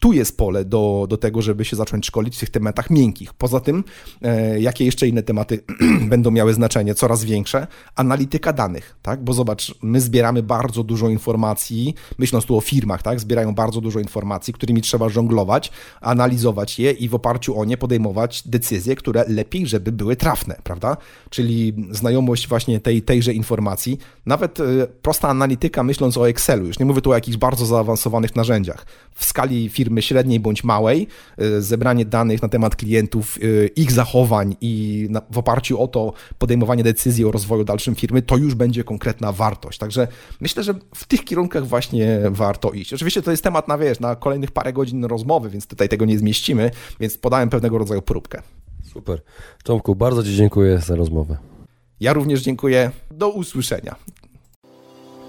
Tu 0.00 0.12
jest 0.12 0.36
pole 0.36 0.64
do, 0.64 1.06
do 1.08 1.16
tego, 1.16 1.42
żeby 1.42 1.64
się 1.64 1.76
zacząć 1.76 2.06
szkolić 2.06 2.36
w 2.36 2.40
tych 2.40 2.50
tematach 2.50 2.90
miękkich. 2.90 3.34
Poza 3.34 3.60
tym, 3.60 3.84
e, 4.22 4.60
jakie 4.60 4.84
jeszcze 4.84 5.08
inne 5.08 5.22
tematy 5.22 5.64
będą 6.12 6.30
miały 6.30 6.54
znaczenie, 6.54 6.94
coraz 6.94 7.24
większe? 7.24 7.66
Analityka 7.96 8.52
danych, 8.52 8.96
tak? 9.02 9.24
Bo 9.24 9.32
zobacz, 9.32 9.74
my 9.82 10.00
zbieramy 10.00 10.42
bardzo 10.42 10.82
dużo 10.82 11.08
informacji, 11.08 11.94
myśląc 12.18 12.44
tu 12.44 12.56
o 12.56 12.60
firmach, 12.60 13.02
tak? 13.02 13.20
Zbierają 13.20 13.54
bardzo 13.54 13.80
dużo 13.80 14.00
informacji, 14.00 14.54
którymi 14.54 14.80
trzeba 14.80 15.08
żonglować, 15.08 15.72
analizować 16.00 16.78
je 16.78 16.90
i 16.90 17.08
w 17.08 17.14
oparciu 17.14 17.60
o 17.60 17.64
nie 17.64 17.76
podejmować 17.76 18.48
decyzje, 18.48 18.96
które 18.96 19.24
lepiej, 19.28 19.66
żeby 19.66 19.92
były 19.92 20.16
trafne, 20.16 20.56
prawda? 20.64 20.96
Czyli 21.30 21.74
znajomość 21.90 22.48
właśnie 22.48 22.80
tej, 22.80 23.02
tejże 23.02 23.32
informacji 23.32 23.98
nawet 24.32 24.60
y, 24.60 24.86
prosta 25.02 25.28
analityka, 25.28 25.82
myśląc 25.82 26.16
o 26.16 26.28
Excelu, 26.28 26.66
już 26.66 26.78
nie 26.78 26.86
mówię 26.86 27.00
tu 27.00 27.10
o 27.10 27.14
jakichś 27.14 27.36
bardzo 27.36 27.66
zaawansowanych 27.66 28.36
narzędziach, 28.36 28.86
w 29.14 29.24
skali 29.24 29.68
firmy 29.68 30.02
średniej 30.02 30.40
bądź 30.40 30.64
małej, 30.64 31.06
y, 31.40 31.62
zebranie 31.62 32.04
danych 32.04 32.42
na 32.42 32.48
temat 32.48 32.76
klientów, 32.76 33.38
y, 33.42 33.70
ich 33.76 33.92
zachowań 33.92 34.56
i 34.60 35.08
w 35.30 35.38
oparciu 35.38 35.82
o 35.82 35.88
to 35.88 36.12
podejmowanie 36.38 36.82
decyzji 36.82 37.24
o 37.24 37.32
rozwoju 37.32 37.64
dalszym 37.64 37.94
firmy, 37.94 38.22
to 38.22 38.36
już 38.36 38.54
będzie 38.54 38.84
konkretna 38.84 39.32
wartość. 39.32 39.78
Także 39.78 40.08
myślę, 40.40 40.62
że 40.62 40.74
w 40.94 41.04
tych 41.04 41.24
kierunkach 41.24 41.66
właśnie 41.66 42.20
warto 42.30 42.70
iść. 42.70 42.94
Oczywiście 42.94 43.22
to 43.22 43.30
jest 43.30 43.44
temat 43.44 43.68
na, 43.68 43.78
wiesz, 43.78 44.00
na 44.00 44.16
kolejnych 44.16 44.50
parę 44.50 44.72
godzin 44.72 45.04
rozmowy, 45.04 45.50
więc 45.50 45.66
tutaj 45.66 45.88
tego 45.88 46.04
nie 46.04 46.18
zmieścimy, 46.18 46.70
więc 47.00 47.18
podałem 47.18 47.50
pewnego 47.50 47.78
rodzaju 47.78 48.02
próbkę. 48.02 48.42
Super. 48.92 49.22
Tomku, 49.64 49.94
bardzo 49.94 50.24
Ci 50.24 50.36
dziękuję 50.36 50.78
za 50.78 50.96
rozmowę. 50.96 51.52
Ja 52.02 52.12
również 52.12 52.42
dziękuję. 52.42 52.90
Do 53.10 53.28
usłyszenia. 53.30 53.96